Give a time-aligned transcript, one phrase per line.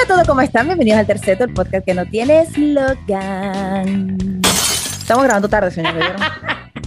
[0.00, 0.66] Hola a todos, ¿cómo están?
[0.66, 4.16] Bienvenidos al Terceto, el podcast que no tiene slogan.
[4.98, 5.92] Estamos grabando tarde, señor.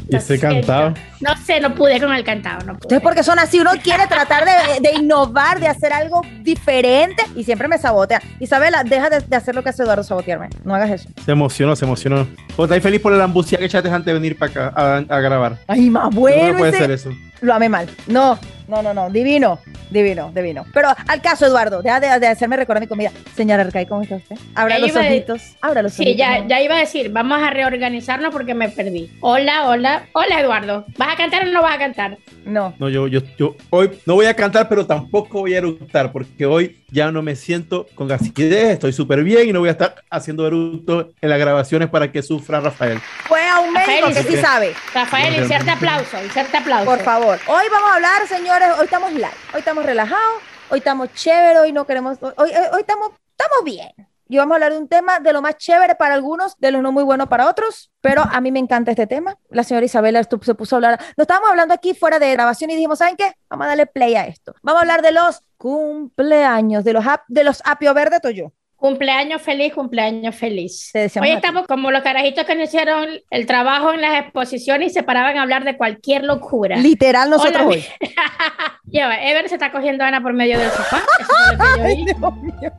[0.10, 0.96] Y estoy cantado.
[1.24, 2.60] No sé, no pude con el cantado.
[2.66, 2.82] No pude.
[2.88, 7.44] Ustedes porque son así, uno quiere tratar de, de innovar, de hacer algo diferente y
[7.44, 8.22] siempre me sabotea.
[8.40, 10.50] Isabela, deja de, de hacer lo que hace Eduardo, sabotearme.
[10.64, 11.10] No hagas eso.
[11.26, 12.28] Se emocionó, se emocionó.
[12.58, 15.20] ¿O estáis feliz por la lambucia que echaste antes de venir para acá a, a
[15.22, 15.58] grabar?
[15.68, 16.52] Ay, más ¿Cómo bueno.
[16.54, 17.10] no puede ese- ser eso?
[17.42, 17.90] Lo amé mal.
[18.08, 19.10] No, no, no, no.
[19.10, 19.60] Divino,
[19.90, 20.66] divino, divino.
[20.74, 23.12] Pero al caso, Eduardo, deja de, de hacerme recordar mi comida.
[23.36, 24.38] Señora Arcay, ¿cómo está usted?
[24.56, 25.42] Abra Ya los ojitos.
[25.62, 26.18] Abra los Sí, ojitos.
[26.20, 26.48] ya, amor.
[26.48, 29.12] ya iba a decir, vamos a reorganizarnos porque me perdí.
[29.20, 30.04] Hola, hola.
[30.14, 30.86] Hola, Eduardo.
[30.98, 32.18] ¿Vas a cantar o no vas a cantar?
[32.46, 32.74] No.
[32.80, 36.46] No, yo, yo, yo hoy no voy a cantar, pero tampoco voy a eructar, porque
[36.46, 39.96] hoy ya no me siento con gasidez, estoy súper bien y no voy a estar
[40.10, 43.00] haciendo eructos en las grabaciones para que sufra Rafael.
[43.26, 44.74] Fue a un médico que sí sabe.
[44.94, 46.86] Rafael, inserte aplauso, inserte aplauso.
[46.86, 47.40] Por favor.
[47.48, 48.70] Hoy vamos a hablar, señores.
[48.78, 49.28] Hoy estamos live.
[49.54, 50.42] Hoy estamos relajados.
[50.70, 51.60] Hoy estamos chévere.
[51.60, 52.18] Hoy no queremos.
[52.22, 54.13] Hoy, hoy, hoy estamos, estamos bien.
[54.34, 56.82] Y vamos a hablar de un tema de lo más chévere para algunos, de lo
[56.82, 57.92] no muy bueno para otros.
[58.02, 59.38] Pero a mí me encanta este tema.
[59.50, 61.00] La señora Isabela se puso a hablar.
[61.16, 63.34] Nos estábamos hablando aquí fuera de grabación y dijimos, ¿saben qué?
[63.50, 64.54] Vamos a darle play a esto.
[64.64, 68.52] Vamos a hablar de los cumpleaños, de los, ap- de los apio verde toyo.
[68.76, 70.92] Cumpleaños feliz, cumpleaños feliz.
[71.22, 75.04] Hoy estamos como los carajitos que no hicieron el trabajo en las exposiciones y se
[75.04, 76.76] paraban a hablar de cualquier locura.
[76.76, 77.86] Literal nosotros Hola, hoy.
[78.94, 81.02] Ya va, Ever se está cogiendo a Ana por medio del sofá.
[81.20, 82.06] Eso fue lo que yo Ay, vi.
[82.06, 82.72] Dios mío.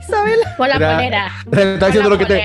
[0.00, 0.54] Isabela.
[0.58, 1.26] Por la Mira, polera.
[1.72, 2.42] Está Por diciendo la lo que, te,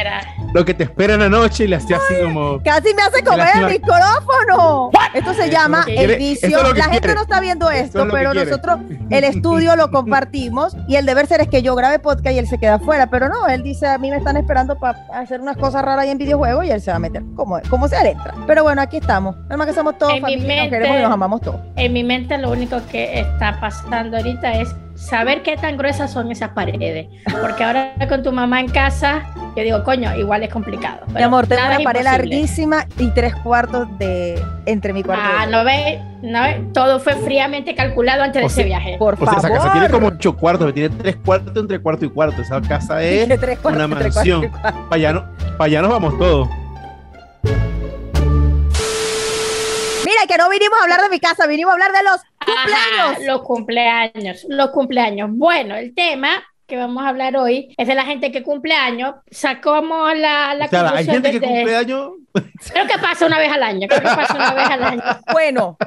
[0.53, 2.61] lo que te espera en la noche y le hacía así como...
[2.63, 4.89] Casi me hace comer el micrófono.
[5.13, 6.47] Esto se Eso llama es que el vicio.
[6.47, 7.15] es La gente quiere.
[7.15, 11.41] no está viendo esto, es pero nosotros el estudio lo compartimos y el deber ser
[11.41, 13.07] es que yo grabe podcast y él se queda afuera.
[13.09, 16.11] Pero no, él dice, a mí me están esperando para hacer unas cosas raras ahí
[16.11, 17.21] en videojuegos y él se va a meter.
[17.35, 18.33] Como, como sea, él entra.
[18.47, 19.35] Pero bueno, aquí estamos.
[19.43, 21.59] Nada más que somos todos En familia, nos queremos y nos amamos todos.
[21.75, 26.31] En mi mente lo único que está pasando ahorita es saber qué tan gruesas son
[26.31, 27.07] esas paredes.
[27.41, 29.23] Porque ahora con tu mamá en casa,
[29.55, 30.99] yo digo, coño, igual es complicado.
[31.13, 32.03] Mi amor, tengo una pared imposible.
[32.03, 35.23] larguísima y tres cuartos de entre mi cuarto.
[35.23, 38.95] y Ah, no ve, no ve, todo fue fríamente calculado antes de ese sea- viaje.
[38.97, 39.39] Por O sea, favor.
[39.39, 42.41] esa casa tiene como ocho cuartos, tiene tres cuartos entre cuarto y cuarto.
[42.41, 43.27] Esa casa es...
[43.27, 44.49] De tres cuartos, una mansión.
[44.51, 45.25] Para allá, no-
[45.57, 46.47] para allá nos vamos todos.
[50.05, 53.19] Mira, que no vinimos a hablar de mi casa, vinimos a hablar de los Ajá,
[53.21, 55.29] los cumpleaños, los cumpleaños.
[55.33, 59.15] Bueno, el tema que vamos a hablar hoy es de la gente que cumpleaños.
[59.29, 62.11] Sacamos la, la O sea, hay gente que cumple años...
[62.71, 65.01] Creo que pasa una vez al año, creo que pasa una vez al año.
[65.31, 65.77] Bueno,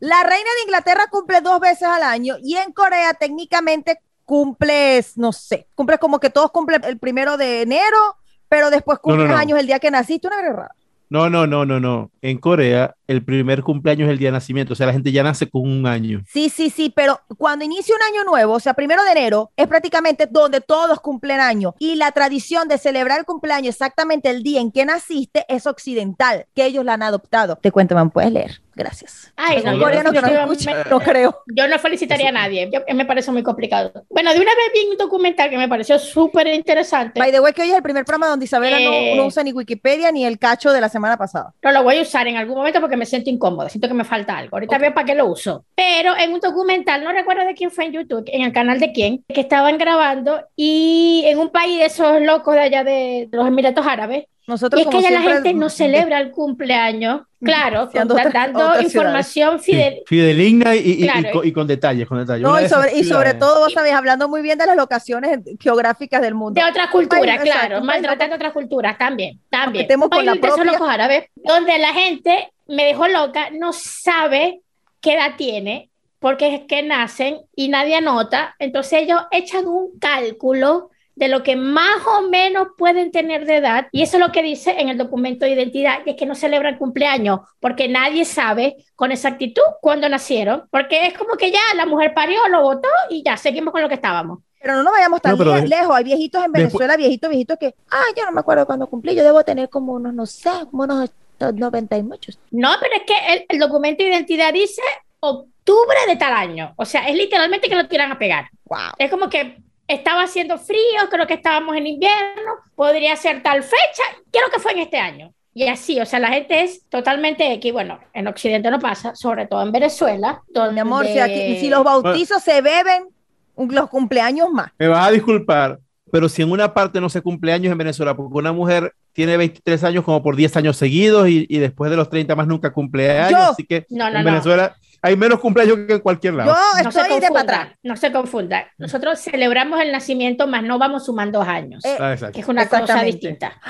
[0.00, 5.32] la reina de Inglaterra cumple dos veces al año y en Corea técnicamente cumples, no
[5.32, 8.16] sé, cumples como que todos cumplen el primero de enero,
[8.48, 9.36] pero después No, no, cumples no.
[9.38, 10.70] años el día que naciste, una guerra.
[11.08, 12.10] No, no, no, no, no.
[12.20, 14.72] En Corea, el primer cumpleaños es el día de nacimiento.
[14.72, 16.22] O sea, la gente ya nace con un año.
[16.26, 19.68] Sí, sí, sí, pero cuando inicia un año nuevo, o sea, primero de enero, es
[19.68, 21.74] prácticamente donde todos cumplen año.
[21.78, 26.46] Y la tradición de celebrar el cumpleaños exactamente el día en que naciste es occidental,
[26.54, 27.56] que ellos la han adoptado.
[27.56, 28.65] Te cuento, man, puedes leer.
[28.76, 29.32] Gracias.
[29.36, 31.42] Ay, no, yo que no definitivamente- escucha, no creo.
[31.46, 34.04] Yo no felicitaría a nadie, yo- me parece muy complicado.
[34.10, 37.18] Bueno, de una vez vi un documental que me pareció súper interesante.
[37.18, 39.14] By the way, que hoy es el primer programa donde Isabela no- Eh.
[39.16, 41.54] no, usa ni Wikipedia ni el cacho de la semana pasada.
[41.62, 44.04] No lo voy a usar en algún momento porque me siento incómoda, siento que me
[44.04, 44.54] falta algo.
[44.56, 45.64] Ahorita veo para qué lo uso.
[45.74, 48.92] Pero en un documental, no recuerdo de quién fue en YouTube, en el canal de
[48.92, 53.46] quién, que estaban grabando y en un país de esos locos de allá de los
[53.48, 54.26] Emiratos Árabes.
[54.46, 58.20] Nosotros Y es que allá la gente no celebra el cumpleaños, claro, Sí, ando con-
[58.26, 60.02] otras- dando otras información fidel.
[60.06, 61.20] fideligna y, y- y- Claro.
[61.28, 62.42] y con, y con detalles, con detalles.
[62.42, 63.38] No, y sobre, y sobre ciudades.
[63.40, 66.60] todo, vos sabés, hablando muy bien de las locaciones geográficas del mundo.
[66.60, 69.88] De otra cultura, Ay, exacto, claro, maltratando otras culturas también, también.
[70.08, 70.76] con la propia.
[70.92, 74.60] árabes, donde la gente me dejó loca, no sabe
[75.00, 75.90] qué edad tiene,
[76.20, 81.56] porque es que nacen y nadie anota, entonces ellos echan un cálculo de lo que
[81.56, 84.98] más o menos pueden tener de edad, y eso es lo que dice en el
[84.98, 90.08] documento de identidad, y es que no celebran cumpleaños, porque nadie sabe con exactitud cuándo
[90.08, 93.82] nacieron, porque es como que ya la mujer parió, lo votó y ya seguimos con
[93.82, 94.38] lo que estábamos.
[94.60, 95.94] Pero no nos vayamos tan No, le- de- lejos.
[95.96, 99.14] Hay viejitos en Venezuela, viejitos, viejitos que, ah, yo no me acuerdo cuándo cumplí.
[99.14, 101.08] Yo debo tener como unos, no sé, como unos
[101.38, 102.38] 90 y muchos.
[102.50, 104.82] No, pero es que el, el documento de identidad dice
[105.20, 106.72] octubre de tal año.
[106.76, 108.48] O sea, es literalmente que lo tiran a pegar.
[108.64, 108.78] Wow.
[108.98, 109.56] Es como que
[109.88, 114.72] estaba haciendo frío, creo que estábamos en invierno, podría ser tal fecha, creo que fue
[114.72, 115.32] en este año.
[115.54, 119.46] Y así, o sea, la gente es totalmente aquí, bueno, en Occidente no pasa, sobre
[119.46, 120.74] todo en Venezuela, donde...
[120.74, 123.08] Mi amor, si, aquí, si los bautizos se beben,
[123.56, 124.70] los cumpleaños más.
[124.78, 125.78] Me vas a disculpar,
[126.12, 129.82] pero si en una parte no se cumpleaños en Venezuela porque una mujer tiene 23
[129.84, 133.18] años como por 10 años seguidos y, y después de los 30 más nunca cumple
[133.18, 133.30] años.
[133.30, 133.50] Yo.
[133.52, 134.30] Así que No, no, en no.
[134.30, 136.52] Venezuela hay menos cumpleaños que en cualquier lado.
[136.52, 137.68] Yo No se estoy de para atrás.
[137.82, 138.64] no se confundan.
[138.78, 143.02] Nosotros celebramos el nacimiento, más no vamos sumando años, Eh, Ah, que es una cosa
[143.02, 143.60] distinta.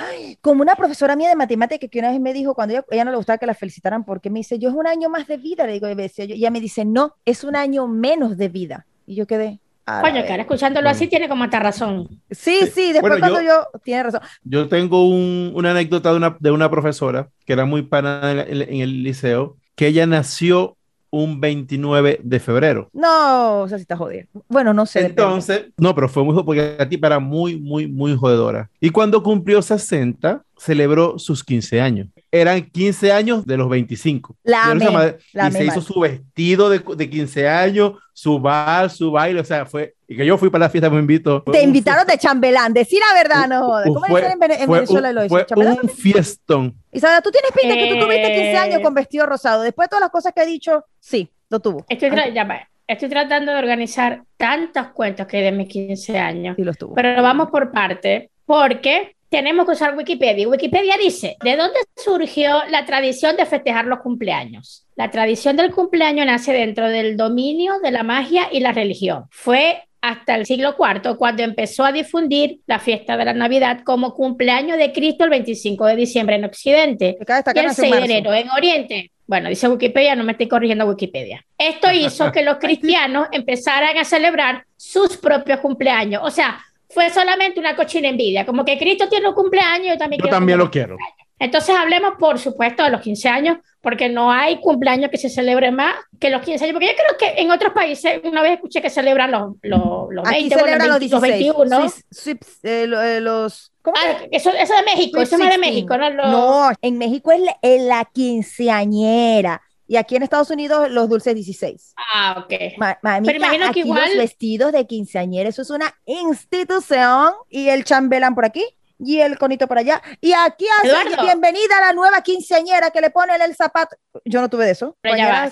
[0.41, 3.11] Como una profesora mía de matemáticas que una vez me dijo, cuando ella, ella no
[3.11, 5.67] le gustaba que la felicitaran, porque me dice, yo es un año más de vida,
[5.67, 8.87] le digo, y yo, ella me dice, no, es un año menos de vida.
[9.07, 12.21] Y yo quedé, Coño, cara, escuchándolo así tiene como hasta razón.
[12.29, 14.21] Sí, sí, después Bueno, cuando yo, tiene razón.
[14.43, 18.39] Yo tengo un- una anécdota de una, de una profesora que era muy pana en,
[18.41, 20.77] el- en el liceo, que ella nació
[21.11, 22.89] un 29 de febrero.
[22.93, 24.27] No, o sea, si está jodido.
[24.49, 25.01] Bueno, no sé.
[25.01, 25.23] depende.
[25.23, 28.71] Entonces, no, pero fue muy porque la tipa era muy, muy, muy jodedora.
[28.81, 32.09] Y cuando cumplió 60, celebró sus 15 años.
[32.33, 34.37] Eran 15 años de los 25.
[34.43, 38.39] La amé, madre- la y se amé hizo su vestido de, de 15 años, su
[38.41, 41.43] bar, su baile, o sea, fue, y que yo fui para la fiesta, me invito.
[41.45, 43.87] Fue Te invitaron de chambelán, decir la verdad, no jodas.
[43.87, 45.47] ¿Cómo fue- en, Vene- en fue Venezuela un, lo fue dicen?
[45.47, 45.79] ¿Chambelán?
[45.83, 46.75] un fiestón.
[46.93, 48.83] Isabela, tú tienes pinta que tú tuviste 15 años Eh.
[48.83, 49.63] con vestido rosado.
[49.63, 51.85] Después de todas las cosas que he dicho, sí, lo tuvo.
[51.89, 56.57] Estoy, tra- ya estoy tratando de organizar tantos cuentos que hay de mis 15 años,
[56.57, 56.95] Sí, los tuvo.
[56.95, 60.49] pero vamos por parte, porque tenemos que usar Wikipedia.
[60.49, 64.87] Wikipedia dice, ¿de dónde surgió la tradición de festejar los cumpleaños?
[64.97, 69.25] La tradición del cumpleaños nace dentro del dominio de la magia y la religión.
[69.31, 74.15] Fue hasta el siglo IV cuando empezó a difundir la fiesta de la Navidad como
[74.15, 78.05] cumpleaños de Cristo el 25 de diciembre en Occidente y el nació en 6 de
[78.07, 79.11] enero en Oriente.
[79.27, 81.45] Bueno, dice Wikipedia, no me estoy corrigiendo Wikipedia.
[81.59, 86.23] Esto hizo que los cristianos empezaran a celebrar sus propios cumpleaños.
[86.25, 86.59] O sea,
[86.97, 90.37] fue solamente una cochina envidia, como que Cristo tiene un cumpleaños, yo también Yo quiero
[90.39, 90.97] también lo quiero.
[91.39, 95.71] entonces hablemos, por supuesto, de los 15 años, porque no hay cumpleaños que se celebre
[95.71, 98.81] más que los 15 años, porque yo creo que en otros países, una vez escuché
[98.81, 101.33] que celebran los, los, los Aquí 20, bueno, los 20, 16.
[101.55, 101.81] 21.
[101.83, 103.73] Swiss- Swiss- eh, lo- eh, los...
[103.83, 105.75] ¿Cómo Ah, eso, eso de México, eso es más de 16.
[105.75, 106.09] México, ¿no?
[106.11, 109.61] Los- No, en México es la, es la quinceañera.
[109.89, 111.95] Y aquí en Estados Unidos los dulces 16.
[112.15, 112.53] Ah, ok.
[112.79, 117.33] Ma- mamita, Pero imagino que aquí igual- los vestidos de quinceañera, eso es una institución.
[117.49, 118.65] Y el chambelán por aquí
[118.99, 120.03] y el conito por allá.
[120.21, 123.97] Y aquí hace bienvenida a la nueva quinceañera que le pone el zapato.
[124.25, 124.97] Yo no tuve de eso.
[125.01, 125.51] Pero ya va,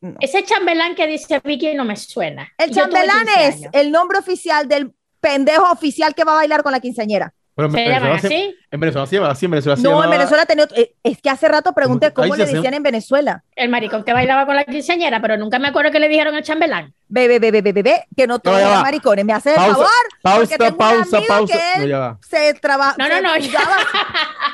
[0.00, 0.14] No.
[0.20, 2.48] Ese chambelán que dice Vicky no me suena.
[2.56, 6.62] El Y chambelán 15 es el nombre oficial del pendejo oficial que va a bailar
[6.62, 7.34] con la quinceañera.
[7.58, 8.56] En ¿Se llaman Venezuela, se, así?
[8.70, 11.20] en Venezuela se llama así, en Venezuela se No, en llamaba- Venezuela tenía eh, Es
[11.20, 12.36] que hace rato pregunté ¿Cómo?
[12.36, 13.42] le se decían en Venezuela.
[13.56, 16.44] El maricón que bailaba con la quinceañera, pero nunca me acuerdo que le dijeron el
[16.44, 16.94] chambelán.
[17.08, 18.82] Bebé, bebé, bebé, bebé, que no todos va.
[18.82, 19.24] maricones.
[19.24, 19.88] Me hace el Pausa, favor.
[20.22, 21.52] pausa, tengo pausa, pausa.
[21.54, 22.94] que No, él ya va, se trabaja.
[22.98, 23.50] No, no, no, ya.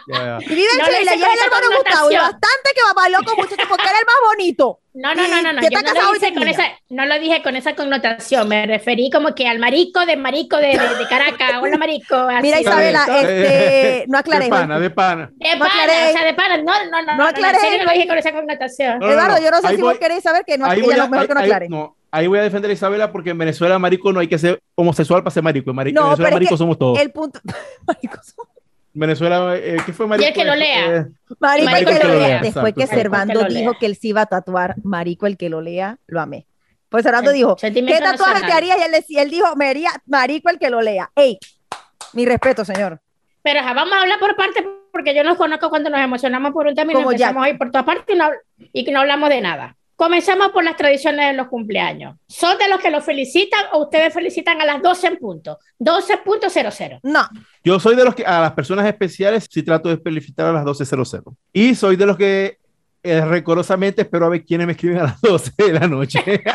[0.09, 0.39] ya.
[0.41, 3.67] Y vive en No Chile, y con hermano Gustavo, y bastante que bailó con muchachos
[3.69, 4.81] porque era el más bonito.
[4.97, 5.61] No, no, no, no, no.
[5.61, 8.47] Yo no lo, dije con esa, no lo dije con esa connotación.
[8.49, 11.55] Me referí como que al marico de marico de, de, de Caracas.
[11.61, 12.15] Hola, marico.
[12.31, 12.43] así.
[12.43, 14.45] Mira, Isabela, este, no aclaré.
[14.45, 15.31] De pana, de pana.
[15.35, 16.09] De no pana, aclaré.
[16.11, 16.57] o sea, de pana.
[16.59, 17.03] No, no, no.
[17.07, 17.57] No, no, aclaré.
[17.59, 18.99] En serio no lo dije con esa connotación.
[19.01, 19.43] No, no, Eduardo, no.
[19.43, 21.19] yo no sé Ahí si voy- vos queréis saber que no, voy, lo a, mejor
[21.19, 21.69] ahí- que no ahí- aclare.
[21.69, 24.63] no, ahí voy a defender a Isabela porque en Venezuela marico no hay que ser
[24.77, 25.71] homosexual para ser marico.
[25.71, 27.01] En, No, Venezuela pero es marico que somos todos.
[27.01, 27.41] El punto.
[27.87, 28.54] Marico, En
[28.95, 30.29] Venezuela, eh, ¿qué fue marico?
[30.29, 30.87] el que lo lea.
[30.97, 31.07] Eh,
[31.41, 32.27] Marico, Marico el que lo lea.
[32.29, 33.03] exacto, Después que exacto.
[33.03, 33.79] Servando Marico el que dijo lea.
[33.81, 36.47] que él se iba a tatuar Marico el que lo lea, lo amé.
[36.89, 38.53] Pues Servando El dijo, ¿qué tatuaje te nacional.
[38.53, 38.79] harías?
[38.79, 41.11] Y él, decía, él dijo, me haría Marico el que lo lea.
[41.17, 41.39] Ey,
[42.13, 43.01] mi respeto, señor.
[43.43, 46.67] Pero ajá, vamos a hablar por parte porque yo no conozco cuando nos emocionamos por
[46.69, 48.31] un tema y nos empezamos a ir por todas partes y no,
[48.73, 49.77] y que no hablamos de nada.
[49.97, 52.17] Comenzamos por las tradiciones de los cumpleaños.
[52.27, 55.59] ¿Son de los que los felicitan o ustedes felicitan a las 12 en punto?
[55.79, 57.01] 12.00.
[57.05, 57.29] No,
[57.63, 60.65] Yo soy de los que a las personas especiales sí trato de felicitar a las
[60.65, 61.35] 12.00.
[61.53, 62.59] Y soy de los que
[63.03, 66.21] eh, recorosamente espero a ver quiénes me escriben a las 12 de la noche.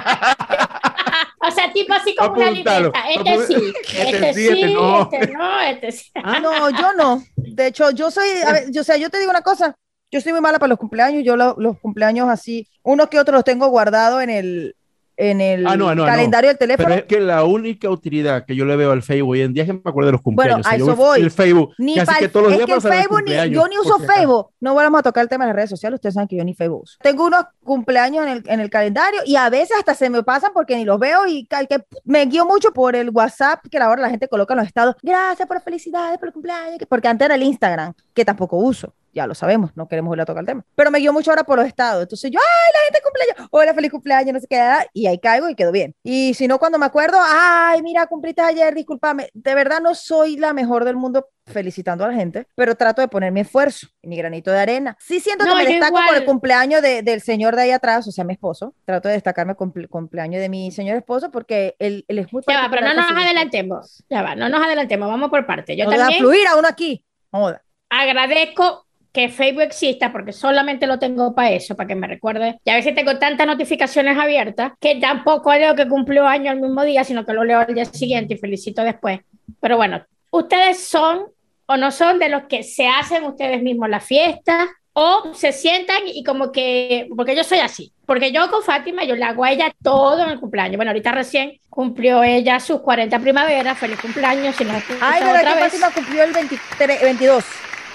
[1.41, 2.91] O sea, tipo así como una Apúntalo.
[3.13, 3.33] libreta.
[3.33, 5.09] Este sí, Este este sí, sí, este no.
[5.11, 6.11] este no, este sí.
[6.41, 7.23] no, yo no.
[7.37, 9.73] De hecho, yo soy, a ver, yo, o sea, yo te digo una cosa,
[10.11, 13.35] yo soy muy mala para los cumpleaños, yo lo- los cumpleaños así, unos que otros
[13.35, 14.75] los tengo guardados en el,
[15.21, 16.87] en el Ah, no, no, calendario del teléfono.
[16.87, 19.63] Pero es que la única utilidad que yo le veo al Facebook hoy en día
[19.63, 20.65] es que me acuerdo de los cumpleaños.
[20.65, 21.19] a yo eso voy-.
[21.19, 21.73] El Facebook.
[21.77, 23.99] Ni casi que todos los es días que el Facebook, ni- yo ni uso.
[23.99, 24.51] Facebook.
[24.61, 25.97] No vamos a tocar el tema de las redes sociales.
[25.97, 26.97] Ustedes saben que yo ni Facebook uso.
[27.01, 30.51] Tengo unos cumpleaños en el, en el calendario y a veces hasta se me pasan
[30.53, 34.09] porque ni los veo y que me guío mucho por el WhatsApp que ahora la
[34.09, 34.95] gente coloca en los estados.
[35.03, 36.77] Gracias por las felicidades, por el cumpleaños.
[36.79, 38.93] que- Porque antes era el Instagram, que tampoco uso.
[39.13, 40.65] Ya lo sabemos, no queremos volver a tocar el tema.
[40.75, 42.03] Pero me guío mucho ahora por los estados.
[42.03, 44.61] Entonces yo, ay, la gente cumpleaños, hola, feliz cumpleaños, no sé qué,
[44.93, 45.95] y ahí caigo y quedo bien.
[46.03, 49.29] Y si no, cuando me acuerdo, ay, mira, cumpliste ayer, discúlpame.
[49.33, 53.07] De verdad no soy la mejor del mundo felicitando a la gente, pero trato de
[53.07, 54.95] poner mi esfuerzo y mi granito de arena.
[54.99, 58.07] Sí siento No, que me destaco por el cumpleaños de- del señor de ahí atrás,
[58.07, 58.75] o sea, mi esposo.
[58.85, 62.61] Trato de destacarme el cumpleaños de mi señor esposo porque él, él es muy Ya
[62.61, 64.03] va, pero no nos adelantemos.
[64.09, 65.75] Ya va, no nos adelantemos, vamos por parte.
[65.75, 66.19] Yo No también.
[66.19, 67.03] fluir a uno aquí.
[67.31, 67.63] Joda.
[67.89, 72.59] agradezco que Facebook exista porque solamente lo tengo para eso, para que me recuerde.
[72.63, 76.83] Y a veces tengo tantas notificaciones abiertas que tampoco leo que cumplió año el mismo
[76.83, 79.19] día, sino que lo leo al día siguiente y felicito después.
[79.59, 81.25] Pero bueno, ustedes son
[81.65, 86.01] o no son de los que se hacen ustedes mismos la fiesta o se sientan
[86.05, 89.51] y como que, porque yo soy así, porque yo con Fátima yo le hago a
[89.51, 90.77] ella todo en el cumpleaños.
[90.77, 94.55] Bueno, ahorita recién cumplió ella sus 40 primaveras, feliz cumpleaños.
[94.55, 94.65] Si
[94.99, 95.65] Ay, pero otra vez.
[95.65, 97.45] Fátima cumplió el 23, 22.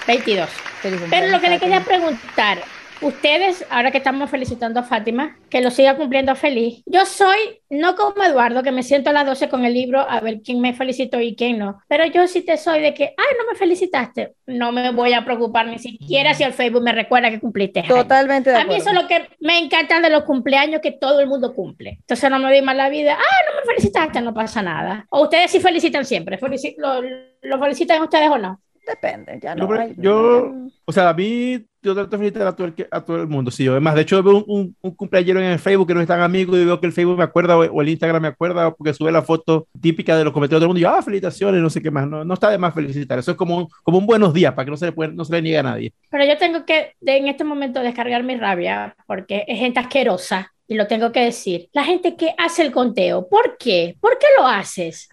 [0.07, 0.74] 22.
[1.09, 2.59] Pero lo que le quería preguntar,
[3.01, 6.81] ustedes, ahora que estamos felicitando a Fátima, que lo siga cumpliendo feliz.
[6.85, 10.19] Yo soy, no como Eduardo, que me siento a las 12 con el libro a
[10.19, 13.37] ver quién me felicitó y quién no, pero yo sí te soy de que, ay,
[13.37, 17.29] no me felicitaste, no me voy a preocupar ni siquiera si el Facebook me recuerda
[17.29, 17.83] que cumpliste.
[17.83, 21.19] Totalmente de A mí eso es lo que me encanta de los cumpleaños, que todo
[21.19, 21.97] el mundo cumple.
[22.01, 25.05] Entonces no me di mal la vida, ay, no me felicitaste, no pasa nada.
[25.09, 26.39] O ustedes sí felicitan siempre,
[26.77, 27.01] lo,
[27.41, 28.61] ¿lo felicitan ustedes o no?
[28.85, 29.67] Depende, ya no.
[29.67, 30.53] Yo, hay- yo,
[30.85, 33.49] o sea, a mí, yo trato de felicitar a todo el, a todo el mundo.
[33.49, 36.01] Sí, yo, además, de hecho, veo un, un, un cumpleañero en el Facebook que no
[36.01, 38.27] es tan amigo y veo que el Facebook me acuerda o, o el Instagram me
[38.27, 40.89] acuerda porque sube la foto típica de los comentarios de todo el mundo y yo,
[40.89, 42.07] ah, felicitaciones, no sé qué más.
[42.07, 43.17] No, no está de más felicitar.
[43.17, 45.25] Eso es como, un- como un buenos días para que no se le, puede- no
[45.25, 45.93] se le niegue a nadie.
[46.11, 50.51] Pero yo tengo que de- en este momento descargar mi rabia porque es gente asquerosa
[50.67, 51.69] y lo tengo que decir.
[51.73, 53.95] La gente que hace el conteo, ¿por qué?
[54.01, 55.09] ¿Por qué lo haces?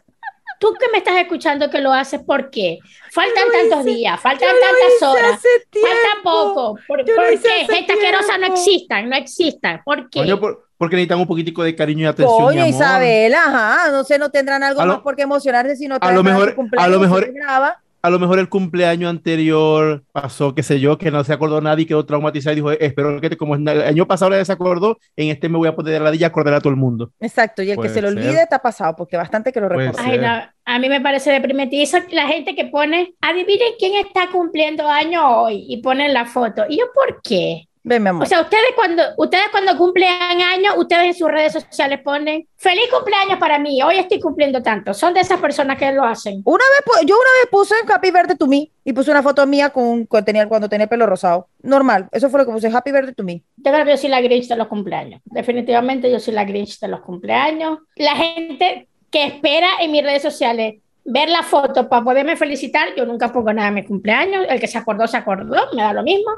[0.62, 2.78] Tú que me estás escuchando que lo haces, ¿por qué?
[3.10, 6.78] Faltan lo tantos hice- días, faltan tantas hice horas, hace falta poco.
[6.86, 7.74] ¿Por, por hice qué?
[7.74, 9.82] Gente asquerosa no existan, no existan.
[9.84, 10.20] ¿Por qué?
[10.20, 12.38] Coño, por- porque necesitan un poquitico de cariño y atención.
[12.44, 12.68] Coño, amor.
[12.74, 16.12] Isabel, ajá, no sé, no tendrán algo lo- más por qué emocionarse si no a
[16.12, 17.82] lo mejor- a lo mejor- graba.
[18.02, 21.86] A lo mejor el cumpleaños anterior pasó, qué sé yo, que no se acordó nadie,
[21.86, 25.48] quedó traumatizado y dijo, espero que te- como el año pasado le desacordó, en este
[25.48, 27.12] me voy a poner la ladilla y acordar a todo el mundo.
[27.20, 28.18] Exacto, y el que Puede se lo ser.
[28.18, 30.02] olvide está pasado, porque bastante que lo recuerda.
[30.04, 30.28] Ay, no,
[30.64, 31.76] a mí me parece deprimente.
[31.76, 36.26] Y eso, la gente que pone, adivinen quién está cumpliendo año hoy y ponen la
[36.26, 36.64] foto.
[36.68, 37.68] ¿Y yo por qué?
[37.84, 38.22] Ven, mi amor.
[38.22, 40.08] O sea, ustedes cuando, ustedes cuando cumplen
[40.40, 44.94] años, ustedes en sus redes sociales ponen feliz cumpleaños para mí, hoy estoy cumpliendo tanto.
[44.94, 46.42] Son de esas personas que lo hacen.
[46.44, 49.70] Una vez, yo una vez puse Happy Birthday to Me y puse una foto mía
[49.70, 51.48] con, con- tenía, cuando tenía el pelo rosado.
[51.62, 53.42] Normal, eso fue lo que puse, Happy Birthday to Me.
[53.56, 55.20] Yo creo que yo soy la Grinch de los cumpleaños.
[55.24, 57.80] Definitivamente yo soy la Grinch de los cumpleaños.
[57.96, 63.04] La gente que espera en mis redes sociales ver la foto para poderme felicitar, yo
[63.06, 64.46] nunca pongo nada en mi cumpleaños.
[64.48, 66.30] El que se acordó, se acordó, me da lo mismo.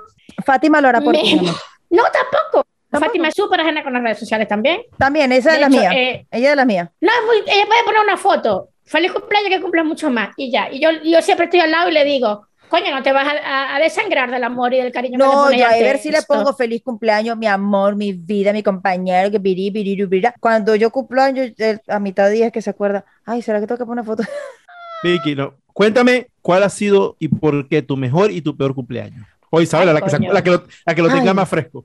[0.44, 1.40] Fátima lo hará por Me- ti.
[1.90, 2.66] No, tampoco.
[2.90, 3.06] ¿Tampoco?
[3.06, 4.82] Fátima es súper ajena con las redes sociales también.
[4.98, 5.92] También, esa De es la hecho, mía.
[5.92, 6.92] eh, Ella es la mía.
[7.00, 7.10] No,
[7.46, 8.70] ella puede poner una foto.
[8.84, 10.30] Feliz cumpleaños, que cumpla mucho más.
[10.36, 10.70] Y ya.
[10.72, 13.32] Y yo, yo siempre estoy al lado y le digo, coño, no te vas a,
[13.32, 15.76] a- a desangrar del amor y del cariño que le No, pones yo al a
[15.76, 20.34] ver si le pongo feliz cumpleaños, mi amor, mi vida, mi compañero, que.
[20.40, 21.50] Cuando yo cumplo años,
[21.88, 24.04] a mitad de día es que se acuerda, ay, ¿será que tengo que poner una
[24.04, 24.22] foto?
[25.02, 25.54] Vicky, no.
[25.72, 29.26] Cuéntame cuál ha sido y por qué tu mejor y tu peor cumpleaños.
[29.50, 31.34] O Isabela, la que, la que lo, la que lo tenga Ay.
[31.36, 31.84] más fresco.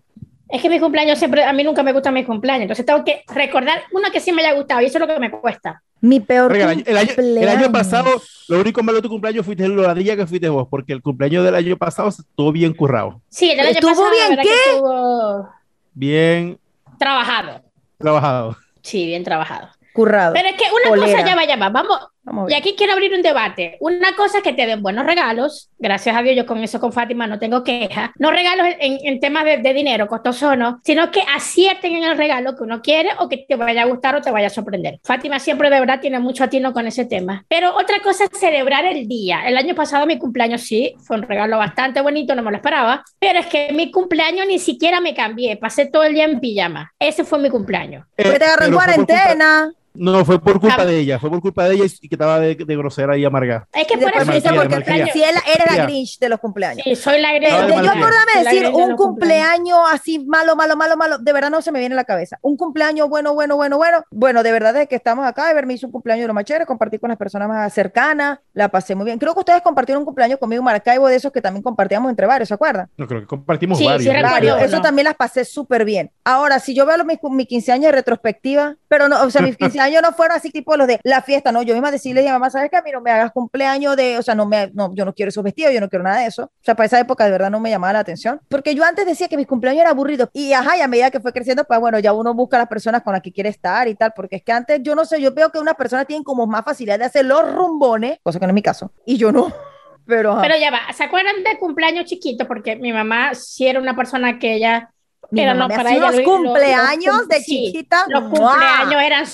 [0.50, 2.64] Es que mi cumpleaños siempre, a mí nunca me gustan mis cumpleaños.
[2.64, 5.20] Entonces tengo que recordar uno que sí me haya gustado y eso es lo que
[5.20, 5.82] me cuesta.
[6.02, 8.10] Mi peor Oiga, el, año, el el pasado,
[8.48, 11.44] lo único malo de tu cumpleaños fuiste la ladilla que fuiste vos, porque el cumpleaños
[11.44, 14.42] del año pasado estuvo bien currado, Sí, el año ¿Estuvo pasado, bien qué?
[14.44, 15.50] que estuvo
[15.94, 16.60] bien
[16.98, 17.62] trabajado.
[17.98, 18.58] trabajado.
[18.82, 19.70] Sí, bien trabajado.
[19.94, 20.34] currado.
[20.34, 21.18] Pero es que una Polera.
[21.18, 21.70] cosa, ya va, ya va.
[21.70, 23.78] Vamos, Vamos a Y aquí quiero abrir un debate.
[23.80, 25.70] Una cosa es que te den buenos regalos.
[25.80, 28.12] Gracias a Dios, yo con eso con Fátima no tengo queja.
[28.18, 32.04] No regalos en, en temas de, de dinero, costoso o no, sino que acierten en
[32.04, 34.50] el regalo que uno quiere o que te vaya a gustar o te vaya a
[34.52, 35.00] sorprender.
[35.04, 37.46] Fátima siempre de verdad tiene mucho atino con ese tema.
[37.48, 39.48] Pero otra cosa es celebrar el día.
[39.48, 43.04] El año pasado mi cumpleaños sí, fue un regalo bastante bonito, no me lo esperaba.
[43.20, 45.58] Pero es que mi cumpleaños ni siquiera me cambié.
[45.58, 46.92] Pasé todo el día en pijama.
[47.00, 48.06] Ese fue mi cumpleaños.
[48.16, 49.72] Porque te agarró en Eh, cuarentena.
[50.00, 52.56] No, fue por culpa de ella, fue por culpa de ella y, que estaba de,
[52.56, 53.68] de grosera y amargada.
[53.74, 54.26] Es que por eso
[54.56, 55.10] porque él
[55.56, 55.84] era la.
[55.86, 56.84] Grinch de los cumpleaños.
[56.84, 58.98] Sí, soy la Grinch de de yo acordarme de decir de un cumpleaños.
[58.98, 62.38] cumpleaños así malo, malo, malo, malo, de verdad no se me viene a la cabeza.
[62.42, 64.04] Un cumpleaños bueno, bueno, bueno, bueno.
[64.12, 66.46] Bueno, de verdad es que estamos acá, Ever me hizo un cumpleaños de lo más
[66.46, 69.20] chévere, compartí con las personas más cercanas, la pasé muy bien.
[69.20, 72.26] Creo que ustedes compartieron un cumpleaños conmigo en Maracaibo de esos que también compartíamos entre
[72.26, 72.90] varios, ¿se acuerdan?
[72.98, 74.14] No creo que compartimos Sí, sí, varios.
[74.16, 74.58] recuerdo.
[74.60, 76.12] Eso también las pasé súper bien.
[76.24, 79.42] Ahora, si yo veo los- mis, mis 15 años de retrospectiva, pero no, o sea,
[79.42, 82.22] mis 15 años no fueron así tipo los de la fiesta, no, yo misma decirle
[82.22, 82.78] a mi mamá, ¿sabes qué?
[82.78, 85.30] A mí no me hagas cumpleaños de, o sea, no me, no, yo no quiero
[85.30, 86.44] esos vestidos, yo no quiero nada de eso.
[86.44, 89.06] O sea, para esa época de verdad no me llamaba la atención, porque yo antes
[89.06, 91.80] decía que mis cumpleaños eran aburridos y ajá, y a medida que fue creciendo, pues
[91.80, 94.38] bueno, ya uno busca a las personas con las que quiere estar y tal, porque
[94.38, 97.00] es que antes yo no sé, yo veo que unas personas tienen como más facilidad
[97.00, 99.52] de hacer los rumbones, cosa que no es mi caso, y yo no.
[100.06, 102.48] Pero, ajá, Pero ya va, ¿se acuerdan de cumpleaños chiquitos?
[102.48, 104.92] Porque mi mamá sí era una persona que ella...
[105.30, 108.06] mi mamá no, me para ella cumpleaños los cum- de sí, chiquita.
[108.08, 109.26] Los cumpleaños eran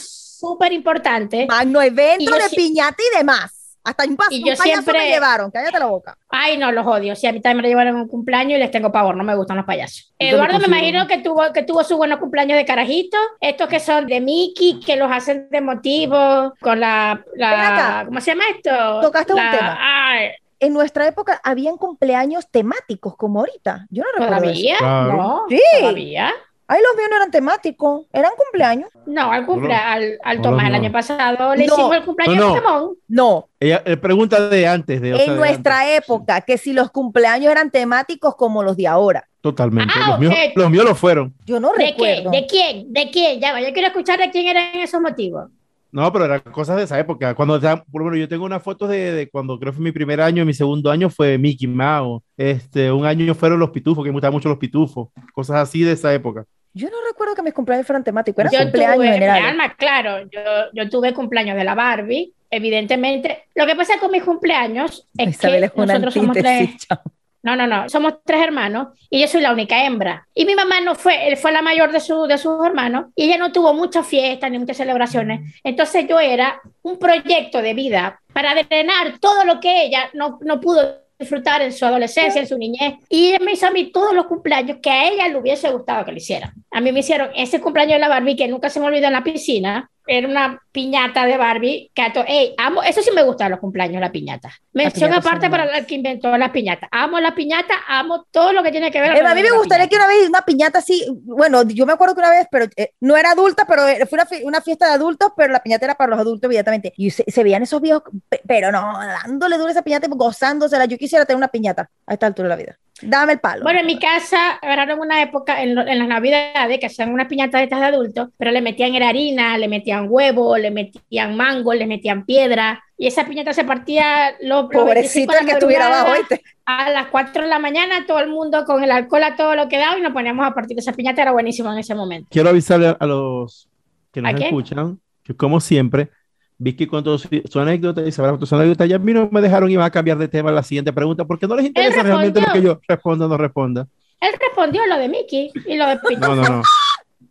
[0.50, 1.48] súper importantes.
[1.48, 3.52] Magno evento de sí- piñata y demás.
[3.88, 6.18] Hasta un, paso, Y yo un payaso siempre- me llevaron, cállate la boca.
[6.30, 7.16] Ay, no, los odio.
[7.16, 9.24] Sí, a mí también me lo llevaron en un cumpleaños y les tengo pavor, no
[9.24, 10.12] me gustan los payasos.
[10.20, 13.16] Yo Eduardo me imagino que tuvo, que tuvo su buenos cumpleaños de carajito.
[13.40, 17.24] Estos que son de Mickey, que los hacen de motivo, con la...
[17.36, 19.02] La ¿Cómo se llama esto?
[19.02, 19.78] Tocaste un La- tema.
[19.80, 23.86] Ay, En nuestra época habían cumpleaños temáticos como ahorita.
[23.92, 24.42] Yo no recuerdo eso.
[24.52, 24.78] ¿Todavía?
[24.80, 25.14] Claro.
[25.18, 25.60] No, Sí.
[25.80, 26.34] todavía.
[26.68, 28.90] Ay, los míos no eran temáticos, eran cumpleaños.
[29.06, 31.74] No, al cumple, al, al no, Tomás el año pasado le No.
[31.74, 32.96] hicimos el cumpleaños No, Ramón.
[33.08, 35.00] No, Ella eh, pregunta de antes.
[35.00, 35.98] De, sea, en de nuestra antes.
[36.00, 39.28] época, que si los cumpleaños eran temáticos como los de ahora.
[39.42, 39.94] Totalmente.
[39.96, 41.36] Ah, los, míos, los míos lo fueron.
[41.46, 41.92] Yo no ¿De qué?
[41.92, 42.32] recuerdo.
[42.32, 42.92] ¿De quién?
[42.92, 43.40] ¿De quién?
[43.40, 45.52] Ya va, yo quiero escuchar de quién eran esos motivos.
[45.96, 47.34] No, pero eran cosas de esa época.
[47.36, 49.94] Cuando, por lo menos yo tengo una foto de, de cuando creo que fue mi
[49.94, 52.22] primer año, mi segundo año fue Mickey Mouse.
[52.36, 55.08] Este, un año fueron los pitufos, que me gustaban mucho los pitufos.
[55.32, 56.44] Cosas así de esa época.
[56.74, 60.42] Yo no recuerdo que mis cumpleaños fueran temáticos, eran Yo cumpleaños tuve, alma, claro, yo,
[60.74, 63.46] yo tuve cumpleaños de la Barbie, evidentemente.
[63.56, 67.00] Lo que pasa con mis cumpleaños es Isabel que es una nosotros somos tres, chao.
[67.46, 70.28] No, no, no, somos tres hermanos y yo soy la única hembra.
[70.34, 73.26] Y mi mamá no fue, él fue la mayor de, su, de sus hermanos y
[73.26, 75.54] ella no tuvo muchas fiestas ni muchas celebraciones.
[75.64, 80.60] Entonces yo era un proyecto de vida para drenar todo lo que ella no, no
[80.60, 82.96] pudo disfrutar en su adolescencia, en su niñez.
[83.10, 86.04] Y ella me hizo a mí todos los cumpleaños que a ella le hubiese gustado
[86.04, 86.52] que le hicieran.
[86.72, 89.14] A mí me hicieron ese cumpleaños de la Barbie que nunca se me olvidó en
[89.14, 89.92] la piscina.
[90.08, 94.12] Era una piñata de Barbie que ey, amo, eso sí me gusta los cumpleaños, la
[94.12, 94.50] piñata.
[94.74, 96.88] Mención piñata son aparte para el que inventó la piñata.
[96.92, 99.58] Amo la piñata, amo todo lo que tiene que ver Eh, a mí me la
[99.58, 100.06] gustaría que piñata.
[100.08, 103.16] una vez una piñata así, bueno, yo me acuerdo que una vez, pero eh, no
[103.18, 106.20] era adulta, pero fue una, una fiesta de adultos, pero la piñata era para los
[106.20, 106.94] adultos, evidentemente.
[106.98, 108.94] Y se, se veían esos viejos, pe- pero no,
[109.24, 110.86] dándole duro esa piñata gozándosela.
[110.86, 112.78] Yo quisiera tener una piñata a esta altura de la vida.
[113.02, 113.64] Dame el palo.
[113.64, 117.60] Bueno, en mi casa agarraron una época en, en las navidades que hacían unas piñatas
[117.60, 121.74] de estas de adultos, pero le metían era harina, le metían huevo, le metían mango,
[121.74, 125.88] le metían piedra, y esa piñata se partía los, los 25 Pobrecito el que estuviera
[125.88, 126.42] abajo, ¿oíste?
[126.66, 129.68] a las 4 de la mañana, todo el mundo con el alcohol a todo lo
[129.70, 132.28] que daba y nos poníamos a partir de esa piñata, era buenísimo en ese momento.
[132.32, 133.68] Quiero avisarle a- los
[134.12, 136.10] que nos escuchan que, como siempre,
[136.58, 138.86] Vicky contó su, su anécdota y sabrá su anécdota.
[138.86, 140.94] Ya a mí no me dejaron y van a cambiar de tema a la siguiente
[140.94, 143.88] pregunta porque no les interesa realmente lo que yo responda o no responda.
[144.22, 146.34] Él respondió lo de Mickey y lo de Pitufo.
[146.34, 146.62] No, no, no.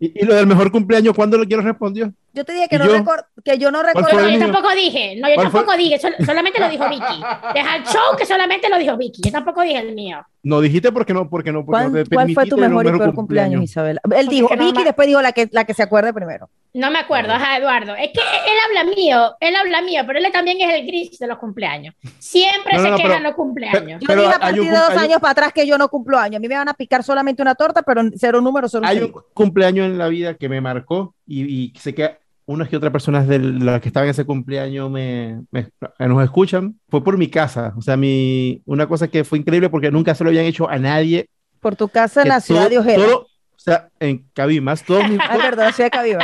[0.00, 2.12] Y, y lo del mejor cumpleaños, ¿cuándo lo quiero respondió?
[2.32, 2.96] Yo te dije que, ¿Y no, yo?
[2.96, 4.20] recor- que yo no recuerdo.
[4.20, 5.60] No, yo tampoco dije, no, yo ¿Cuál fue?
[5.60, 7.22] tampoco dije, sol- solamente lo dijo Vicky.
[7.54, 10.24] Deja el show que solamente lo dijo Vicky, yo tampoco dije el mío.
[10.44, 12.90] No dijiste porque no, porque no, porque ¿Cuál, no te cuál fue tu mejor y
[12.90, 13.98] peor cumpleaños, Isabel?
[14.14, 16.50] Él dijo no Vicky, me- después dijo la que, la que se acuerde primero.
[16.74, 17.94] No me acuerdo, ajá, Eduardo.
[17.96, 21.26] Es que él habla mío, él habla mío, pero él también es el gris de
[21.26, 21.94] los cumpleaños.
[22.18, 24.00] Siempre No, no, se no, quejan pero- los cumpleaños.
[24.02, 25.78] Yo Pero dije a partir un de dos hay un- años para atrás que yo
[25.78, 26.36] no cumplo años.
[26.36, 29.12] A mí me van a picar solamente una torta, pero cero número, solo Hay un
[29.32, 33.26] cumpleaños en la vida que me marcó y, y sé que unas que otras personas
[33.26, 36.78] de las que estaban en ese cumpleaños me, me- nos escuchan.
[36.88, 37.72] Fue por mi casa.
[37.76, 40.78] O sea, mi, una cosa que fue increíble porque nunca se lo habían hecho a
[40.78, 41.28] nadie.
[41.60, 42.96] por tu casa en la ciudad todo- de Ojeda.
[43.06, 43.20] todo-
[43.56, 46.18] o sea, en Cabimas, todos mis, perdón, la ciudad de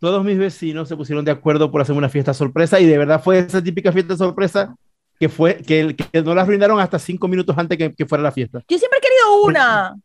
[0.00, 3.20] todos mis vecinos se pusieron de acuerdo por hacer una fiesta sorpresa y de verdad
[3.22, 4.74] fue esa típica fiesta sorpresa
[5.18, 8.30] que fue que, que no la arruinaron hasta cinco minutos antes que, que fuera la
[8.30, 8.62] fiesta.
[8.68, 9.96] Yo siempre he querido una.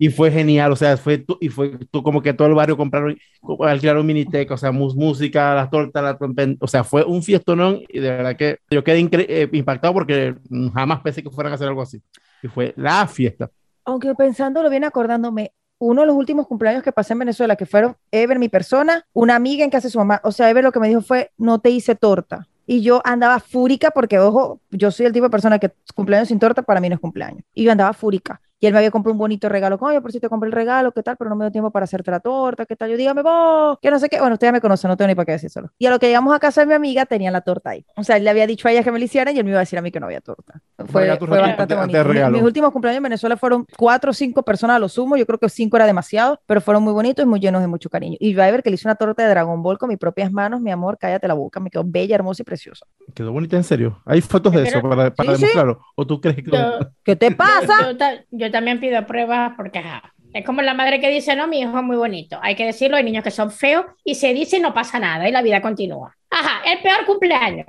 [0.00, 3.16] Y fue genial, o sea, fue y fue como que todo el barrio compraron,
[3.60, 7.98] alquilaron miniteca, o sea, música, las tortas, la trompen- o sea, fue un fiestonón y
[7.98, 10.36] de verdad que yo quedé eh, impactado porque
[10.72, 12.00] jamás pensé que fueran a hacer algo así.
[12.42, 13.50] Y fue la fiesta.
[13.84, 17.96] Aunque pensándolo bien, acordándome, uno de los últimos cumpleaños que pasé en Venezuela, que fueron
[18.10, 20.20] Ever, mi persona, una amiga en casa de su mamá.
[20.24, 22.46] O sea, Ever lo que me dijo fue, no te hice torta.
[22.66, 26.38] Y yo andaba fúrica porque, ojo, yo soy el tipo de persona que cumpleaños sin
[26.38, 27.42] torta para mí no es cumpleaños.
[27.54, 28.40] Y yo andaba fúrica.
[28.60, 29.78] Y él me había comprado un bonito regalo.
[29.78, 31.16] Coño, por si te compré el regalo, ¿qué tal?
[31.16, 32.90] Pero no me dio tiempo para hacerte la torta, ¿qué tal?
[32.90, 34.18] Yo dígame vos, que no sé qué.
[34.18, 35.70] Bueno, usted ya me conoce, no tengo ni para qué decírselo.
[35.78, 37.84] Y a lo que llegamos a casa de mi amiga, tenía la torta ahí.
[37.96, 39.50] O sea, él le había dicho a ella que me la hicieran y él me
[39.50, 40.60] iba a decir a mí que no había torta.
[40.76, 40.84] Fue,
[41.18, 42.04] tu fue regalo, bastante te- te bonito.
[42.04, 42.32] Regalo.
[42.34, 45.16] Mis últimos cumpleaños en Venezuela fueron cuatro o cinco personas a lo sumo.
[45.16, 47.88] Yo creo que cinco era demasiado, pero fueron muy bonitos y muy llenos de mucho
[47.90, 48.16] cariño.
[48.18, 50.32] Y yo a ver que le hice una torta de Dragon Ball con mis propias
[50.32, 51.60] manos, mi amor, cállate la boca.
[51.60, 52.86] Me quedó bella, hermosa y preciosa.
[53.14, 54.00] Quedó bonita en serio.
[54.04, 55.40] Hay fotos de Pero- eso para, para Sí, sí.
[55.42, 55.80] demostrarlo.
[55.94, 57.90] ¿O tú crees que Yo, ¿Qué te yo, pasa?
[57.90, 61.60] yo ta- también pido pruebas porque ajá, es como la madre que dice, no, mi
[61.60, 62.38] hijo es muy bonito.
[62.42, 65.28] Hay que decirlo, hay niños que son feos y se dice y no pasa nada
[65.28, 66.14] y la vida continúa.
[66.30, 67.66] Ajá, el peor cumpleaños.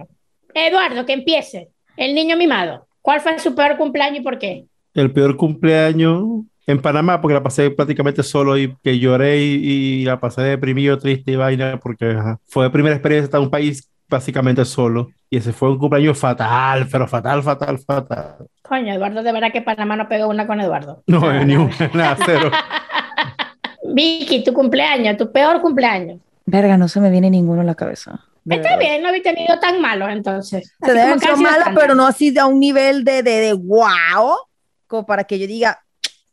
[0.54, 1.70] Eduardo, que empiece.
[1.96, 2.88] El niño mimado.
[3.02, 4.65] ¿Cuál fue su peor cumpleaños y por qué?
[4.94, 10.06] el peor cumpleaños en Panamá porque la pasé prácticamente solo y que lloré y, y
[10.06, 13.89] la pasé deprimido, triste y vaina porque ajá, fue la primera experiencia en un país
[14.10, 18.36] básicamente solo y ese fue un cumpleaños fatal, pero fatal, fatal, fatal.
[18.63, 21.04] Coño, Eduardo, de verdad que Panamá no pegó una con Eduardo.
[21.08, 22.52] No, Nada, ni una, nada, cero.
[23.84, 26.19] Vicky, tu cumpleaños, tu peor cumpleaños.
[26.45, 28.26] Verga, no se me viene ninguno a la cabeza.
[28.48, 30.74] Está bien, no había tenido tan malos entonces.
[30.82, 34.36] Se deben ser malos, pero no así a un nivel de, de, de wow,
[34.88, 35.84] como para que yo diga,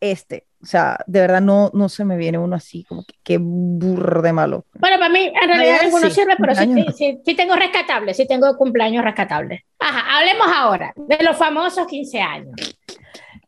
[0.01, 0.46] este.
[0.63, 4.23] O sea, de verdad no, no se me viene uno así, como que qué burro
[4.23, 4.65] de malo.
[4.75, 8.17] Bueno, para mí en realidad ninguno sí, sirve, pero sí, cumpleaños sí, sí tengo rescatables,
[8.17, 9.63] sí tengo cumpleaños rescatables.
[9.79, 12.55] Ajá, hablemos ahora de los famosos 15 años.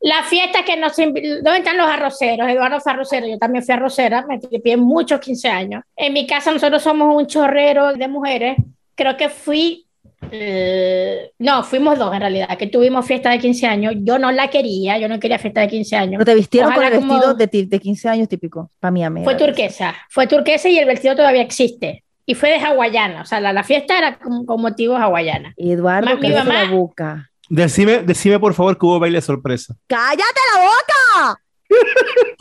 [0.00, 0.96] La fiesta que nos...
[0.96, 2.48] ¿Dónde están los arroceros?
[2.48, 5.82] Eduardo fue arrocero, yo también fui arrocera, me tripié muchos 15 años.
[5.96, 8.56] En mi casa nosotros somos un chorrero de mujeres.
[8.94, 9.87] Creo que fui...
[10.30, 13.94] eh, no, fuimos dos en realidad, que tuvimos fiesta de 15 años.
[13.98, 16.12] Yo no la quería, yo no quería fiesta de 15 años.
[16.18, 19.04] Pero te vistieron Ojalá con el como- vestido de, de 15 años típico, para mi
[19.04, 19.24] amiga.
[19.24, 22.04] Fue turquesa, fue turquesa y el vestido todavía existe.
[22.26, 25.54] Y fue de hawaiana, o sea, la, la fiesta era con, con motivos hawaiana.
[25.56, 27.30] Eduardo, Ma- mi mamá- la boca.
[27.48, 29.74] Decime, decime por favor que hubo baile sorpresa.
[29.86, 31.40] ¡Cállate la boca!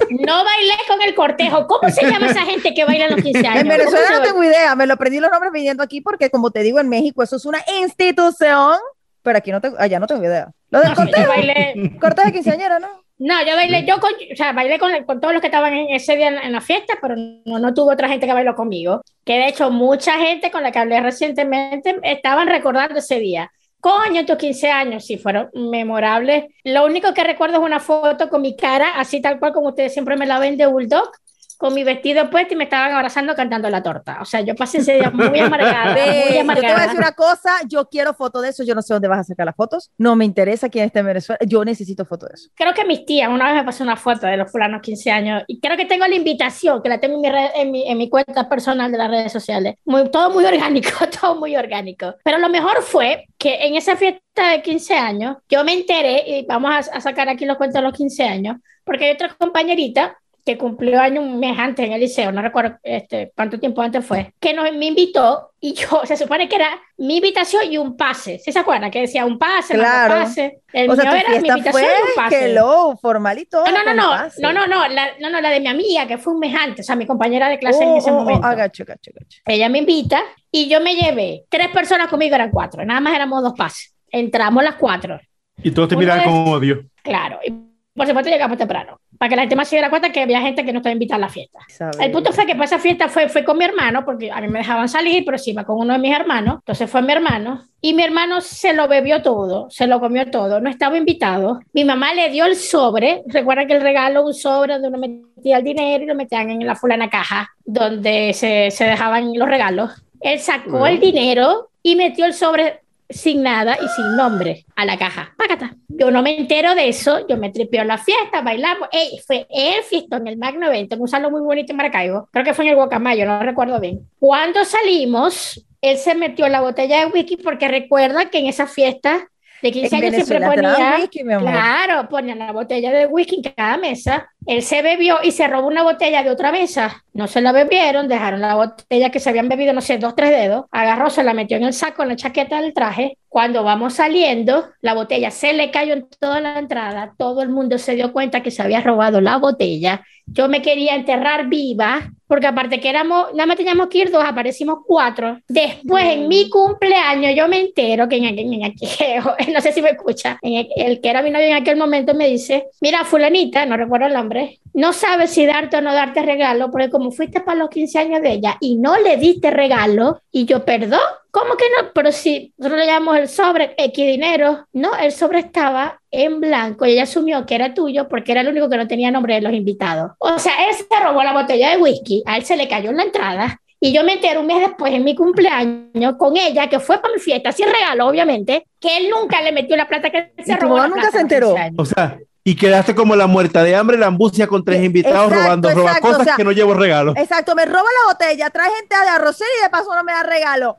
[0.10, 1.68] No bailé con el cortejo.
[1.68, 3.62] ¿Cómo se llama esa gente que baila en los 15 años?
[3.62, 6.52] En Venezuela ¿Cómo no tengo idea, me lo aprendí los nombres viniendo aquí porque, como
[6.52, 8.78] te digo, en México eso es una institución,
[9.22, 10.50] pero aquí no tengo, allá no tengo idea.
[10.70, 12.88] Lo del No, cortejo, bailé, cortejo de quinceañera, ¿no?
[13.20, 15.90] no, yo bailé, yo con, o sea, bailé con, con todos los que estaban en
[15.90, 19.02] ese día en, en la fiesta, pero no, no tuve otra gente que bailó conmigo.
[19.26, 23.52] Que de hecho, mucha gente con la que hablé recientemente estaban recordando ese día.
[23.80, 26.46] Coño, tus 15 años, sí, fueron memorables.
[26.63, 29.94] Lo único que recuerdo es una foto con mi cara, así tal cual como ustedes
[29.94, 31.10] siempre me la ven de Bulldog,
[31.58, 34.20] con mi vestido puesto y me estaban abrazando cantando la torta.
[34.22, 36.82] O sea, yo pasé ese día muy amargada, muy yo te voy a amargada.
[36.84, 39.46] decir una cosa, yo quiero foto de eso, yo no sé dónde vas a sacar
[39.46, 42.50] las fotos, no me interesa quién está en Venezuela, yo necesito foto de eso.
[42.56, 45.43] Creo que mis tías una vez me pasó una foto de los fulanos 15 años
[45.48, 47.98] y creo que tengo la invitación, que la tengo en mi, red- en mi, en
[47.98, 49.76] mi cuenta personal de las redes sociales.
[49.86, 50.89] Muy, todo muy orgánico,
[51.22, 52.15] todo muy orgánico.
[52.24, 56.46] Pero lo mejor fue que en esa fiesta de 15 años yo me enteré, y
[56.46, 60.17] vamos a, a sacar aquí los cuentos de los 15 años, porque hay otra compañerita
[60.48, 64.06] que cumplió año un mes antes en el liceo, no recuerdo este, cuánto tiempo antes
[64.06, 67.96] fue, que nos, me invitó y yo, se supone que era mi invitación y un
[67.98, 68.90] pase, ¿sí se acuerdan?
[68.90, 70.16] Que decía un pase, Claro.
[70.16, 70.54] dos pases.
[70.74, 72.40] El O sea, mío tu era mi invitación fue y un pase.
[72.40, 73.66] que lo formal y todo.
[73.66, 74.42] No, no, no, no, pase.
[74.42, 76.86] no, no, no, la, no, no, la de mi amiga, que fue un mes antes,
[76.86, 78.48] o sea, mi compañera de clase en Oh, ese oh, oh, momento.
[78.48, 79.40] agacho, agacho, agacho.
[79.46, 83.44] Ella me invita y yo me llevé tres personas conmigo, eran cuatro, nada más éramos
[83.44, 83.94] dos pases.
[84.10, 85.20] Entramos las cuatro,
[85.62, 86.86] Y todos te miraban con odio.
[87.04, 87.40] claro.
[87.46, 87.54] Y
[87.98, 90.64] por supuesto llegamos temprano, para que la gente más se diera cuenta que había gente
[90.64, 91.60] que no estaba invitada a la fiesta.
[91.68, 92.06] Sabe.
[92.06, 94.48] El punto fue que para esa fiesta fue, fue con mi hermano, porque a mí
[94.48, 96.58] me dejaban salir, pero sí iba con uno de mis hermanos.
[96.60, 97.64] Entonces fue mi hermano.
[97.82, 100.60] Y mi hermano se lo bebió todo, se lo comió todo.
[100.62, 101.60] No estaba invitado.
[101.74, 103.24] Mi mamá le dio el sobre.
[103.28, 106.66] Recuerda que el regalo, un sobre donde uno metía el dinero y lo metían en
[106.66, 109.92] la fulana caja, donde se, se dejaban los regalos.
[110.22, 110.86] Él sacó Bueno.
[110.88, 115.34] el dinero y metió el sobre sin nada y sin nombre a la caja.
[115.38, 115.76] Págata.
[115.88, 118.89] Yo no me entero de eso, yo me tripeo en la fiesta, bailamos.
[118.91, 122.30] Ey, fue el fiestón el Magno Evento, en un salón muy bonito en Maracaibo.
[122.32, 124.08] Creo que fue en el Guacamayo, no recuerdo bien.
[124.20, 129.30] Cuando salimos, él se metió la botella de whisky porque recuerda que en esa fiesta
[129.62, 130.96] de 15 En años siempre Venezuela ponía...
[131.00, 131.52] whisky, mi amor.
[131.52, 134.30] Claro, ponían la botella de whisky en cada mesa.
[134.46, 137.04] Él se bebió y se robó una botella de otra mesa.
[137.13, 140.30] No se la bebieron, dejaron la botella que se habían bebido, no sé, dos, tres
[140.30, 140.65] dedos.
[140.72, 143.17] Agarró, se la metió en el saco, en la chaqueta del traje.
[143.28, 147.13] Cuando vamos saliendo, la botella se le cayó en toda la entrada.
[147.17, 150.04] Todo el mundo se dio cuenta que se había robado la botella.
[150.26, 154.24] Yo me quería enterrar viva, porque aparte que éramos, nada más teníamos que ir dos,
[154.26, 155.40] aparecimos cuatro.
[155.48, 159.90] Después, en mi cumpleaños, yo me entero que en, en aquel- no sé si me
[159.92, 163.66] escucha, en el, el que era mi novio en aquel momento me dice, mira, fulanita,
[163.66, 167.42] no recuerdo el nombre, no sabe si darte o no darte regalo, porque como fuiste
[167.42, 171.00] para los 15 años de ella y no le diste regalo, y yo, perdón,
[171.32, 171.90] ¿cómo que no?
[171.94, 176.86] Pero si nosotros le llamamos el sobre X dinero, no, el sobre estaba en blanco
[176.86, 179.42] y ella asumió que era tuyo porque era el único que no tenía nombre de
[179.42, 180.12] los invitados.
[180.20, 182.97] O sea, él se robó la botella de whisky, a él se le cayó en
[182.97, 183.62] la entrada.
[183.80, 187.13] Y yo me entero un mes después, en mi cumpleaños, con ella, que fue para
[187.13, 190.56] mi fiesta, sin regalo, obviamente, que él nunca le metió la plata que se ¿Y
[190.56, 190.77] tu robó.
[190.77, 191.49] mamá la nunca se enteró?
[191.49, 191.75] 15 años.
[191.77, 195.25] O sea, y quedaste como la muerta de hambre, la ambucia con tres Eh, invitados
[195.27, 197.13] exacto, robando, roba exacto, cosas o sea- que no llevo regalo.
[197.17, 200.23] Exacto, me roba la botella, trae gente de arrocera y de paso no me da
[200.23, 200.77] regalo.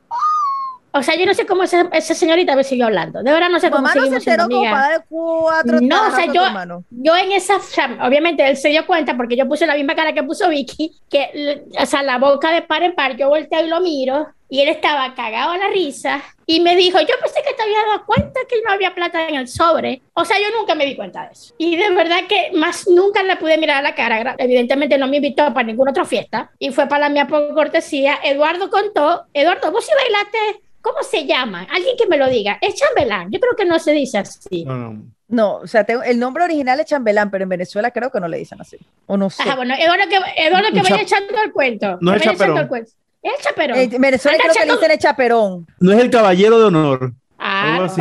[0.99, 3.23] O sea, yo no sé cómo esa, esa señorita me siguió hablando.
[3.23, 6.11] De verdad no sé cómo mamá no se enteró como para dar cuatro No, o
[6.11, 6.85] sea, yo-.
[6.91, 9.95] Yo en esa, o sea, obviamente él se dio cuenta porque yo puse la misma
[9.95, 13.65] cara que puso Vicky, que, o sea, la boca de par en par, yo volteo
[13.65, 17.43] y lo miro y él estaba cagado a la risa y me dijo, yo pensé
[17.47, 20.01] que te había dado cuenta que no había plata en el sobre.
[20.15, 21.55] O sea, yo nunca me di cuenta de eso.
[21.59, 24.35] Y de verdad que más nunca le pude mirar a la cara.
[24.39, 28.19] Evidentemente no me invitó para ninguna otra fiesta y fue para la mía por cortesía.
[28.25, 31.67] Eduardo contó, Eduardo, vos sí bailaste, ¿cómo se llama?
[31.71, 32.59] Alguien que me lo diga.
[32.61, 34.65] Es chambelán, yo creo que no se dice así.
[34.65, 35.03] No, no.
[35.31, 38.29] No, o sea, tengo- el nombre original es chambelán, pero en Venezuela creo que no
[38.29, 38.79] le dicen así.
[39.07, 39.43] O no sé.
[39.43, 41.99] Ajá, bueno, Eduardo que, Eduardo que Un vaya echando el cuento.
[42.01, 42.59] No que es vaya echando chaperón.
[42.59, 42.91] el cuento.
[43.23, 43.79] El chaperón.
[43.79, 45.67] En Venezuela Anda, creo que le dicen el chaperón.
[45.81, 47.13] No es el caballero de honor.
[47.39, 48.01] Ah, algo así.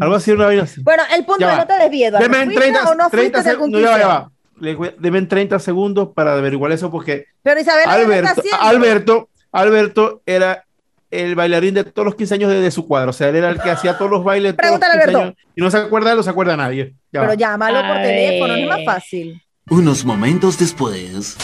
[0.00, 0.82] Algo así, una vaina así.
[0.82, 1.56] Bueno, el punto es va.
[1.58, 2.18] no te Eduardo.
[2.18, 3.80] Deme en ¿Fuiste 30, o no 30 fuiste de algún segundos.
[3.82, 4.08] Ya va, ya 15?
[4.08, 4.30] va.
[4.58, 8.28] Le voy- Deme en 30 segundos para averiguar eso porque Pero Isabel, ¿qué está Alberto,
[8.40, 8.60] haciendo?
[8.62, 10.65] Alberto, Alberto era
[11.10, 13.10] el bailarín de todos los 15 años de, de su cuadro.
[13.10, 14.54] O sea, él era el que hacía todos los bailes.
[14.54, 15.20] Pregúntale, 15 Alberto.
[15.22, 15.34] años.
[15.54, 16.94] Y no se acuerda, no se acuerda nadie.
[17.12, 17.34] Ya Pero va.
[17.34, 19.42] llámalo por A teléfono, no es más fácil.
[19.68, 21.36] Unos momentos después.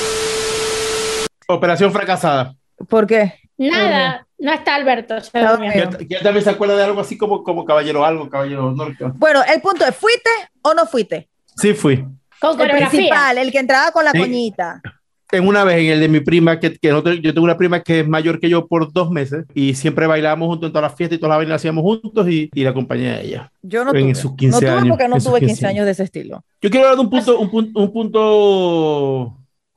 [1.49, 2.55] Operación fracasada.
[2.89, 3.35] ¿Por qué?
[3.59, 5.17] Nada, no está Alberto.
[5.31, 8.95] ¿Quién también se acuerda de algo así como, como caballero algo, caballero honor?
[9.15, 10.31] Bueno, el punto es, ¿fuiste
[10.63, 11.29] o no fuiste?
[11.57, 12.05] Sí, fui.
[12.41, 12.89] Con El coreografía.
[12.89, 14.19] principal, el que entraba con la Sí.
[14.19, 14.81] coñita.
[15.33, 18.01] En una vez, en el de mi prima, que, que yo tengo una prima que
[18.01, 21.17] es mayor que yo por dos meses y siempre bailábamos juntos en todas las fiestas
[21.17, 23.53] y todas las vainas hacíamos juntos y, y la acompañé a ella.
[23.63, 24.15] Yo no En tuve.
[24.15, 26.45] sus 15 no tuve años, porque no tuve 15 15 años de ese estilo.
[26.61, 28.21] Yo quiero hablar de un punto, un punto, un punto,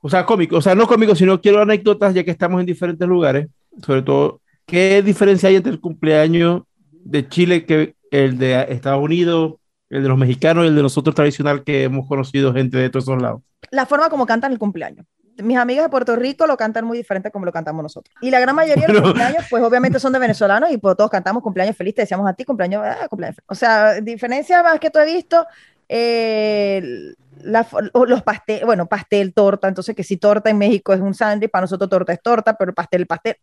[0.00, 3.08] o sea, cómico, o sea, no cómico, sino quiero anécdotas ya que estamos en diferentes
[3.08, 3.48] lugares,
[3.84, 9.54] sobre todo, ¿qué diferencia hay entre el cumpleaños de Chile que el de Estados Unidos,
[9.88, 13.04] el de los mexicanos y el de nosotros tradicional que hemos conocido gente de todos
[13.04, 13.40] esos lados?
[13.70, 15.06] La forma como cantan el cumpleaños.
[15.38, 18.14] Mis amigas de Puerto Rico lo cantan muy diferente como lo cantamos nosotros.
[18.20, 21.10] Y la gran mayoría de los cumpleaños, pues obviamente son de venezolanos y pues, todos
[21.10, 23.46] cantamos cumpleaños feliz, te decíamos a ti cumpleaños, ah, cumpleaños feliz.
[23.48, 25.46] O sea, diferencia más que tú he visto,
[25.88, 27.66] eh, la
[28.06, 31.62] los pastel, bueno, pastel, torta, entonces que si torta en México es un sándwich, para
[31.62, 33.36] nosotros torta es torta, pero pastel, pastel,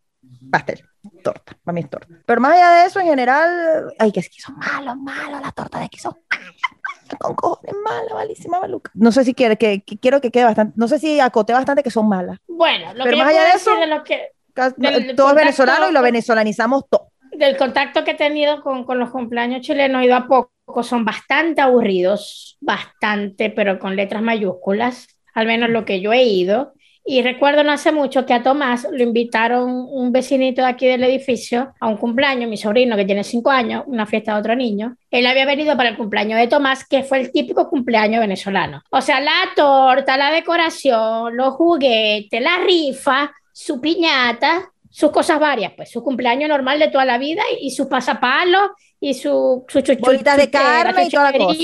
[0.50, 0.84] pastel,
[1.24, 2.06] torta, para mí es torta.
[2.24, 5.52] Pero más allá de eso, en general, ay, que es que son malos, malos, las
[5.54, 6.16] tortas de malas,
[7.18, 8.92] con cojones malas, malísima, maluca.
[8.94, 11.82] No sé si quiere, que, que quiero que quede bastante, no sé si acoté bastante
[11.82, 12.38] que son malas.
[12.46, 14.30] Bueno, lo Pero que más allá de eso- de lo que
[14.76, 17.08] Del- del todo es venezolano y lo venezolanizamos todo.
[17.32, 21.04] del contacto que he tenido con, con los cumpleaños chilenos, he ido a poco, son
[21.04, 26.74] bastante aburridos, bastante, pero con letras mayúsculas, al menos lo que yo he ido.
[27.06, 31.04] Y recuerdo no hace mucho que a Tomás lo invitaron un vecinito de aquí del
[31.04, 34.96] edificio a un cumpleaños, mi sobrino que tiene cinco años, una fiesta de otro niño.
[35.10, 38.82] Él había venido para el cumpleaños de Tomás, que fue el típico cumpleaños venezolano.
[38.88, 45.72] O sea, la torta, la decoración, los juguetes, la rifa, su piñata, sus cosas varias,
[45.76, 48.70] pues su cumpleaños normal de toda la vida y, y sus pasapalos
[49.06, 51.58] y su, su chuchu- Bolitas de carne y toda la cosa.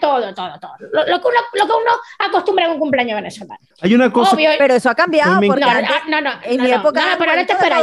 [0.00, 0.72] todo, todo, todo.
[0.92, 3.60] Lo, lo que uno, lo que uno acostumbra en un cumpleaños venezolano.
[3.82, 6.56] Hay una cosa, Obvio, Pero eso ha cambiado porque no, antes- ah, no, no, en
[6.56, 7.78] no, mi no, época no, pero ahora te espera.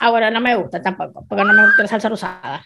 [0.00, 2.64] Ah, bueno, no me gusta tampoco, porque no me gusta la salsa rosada.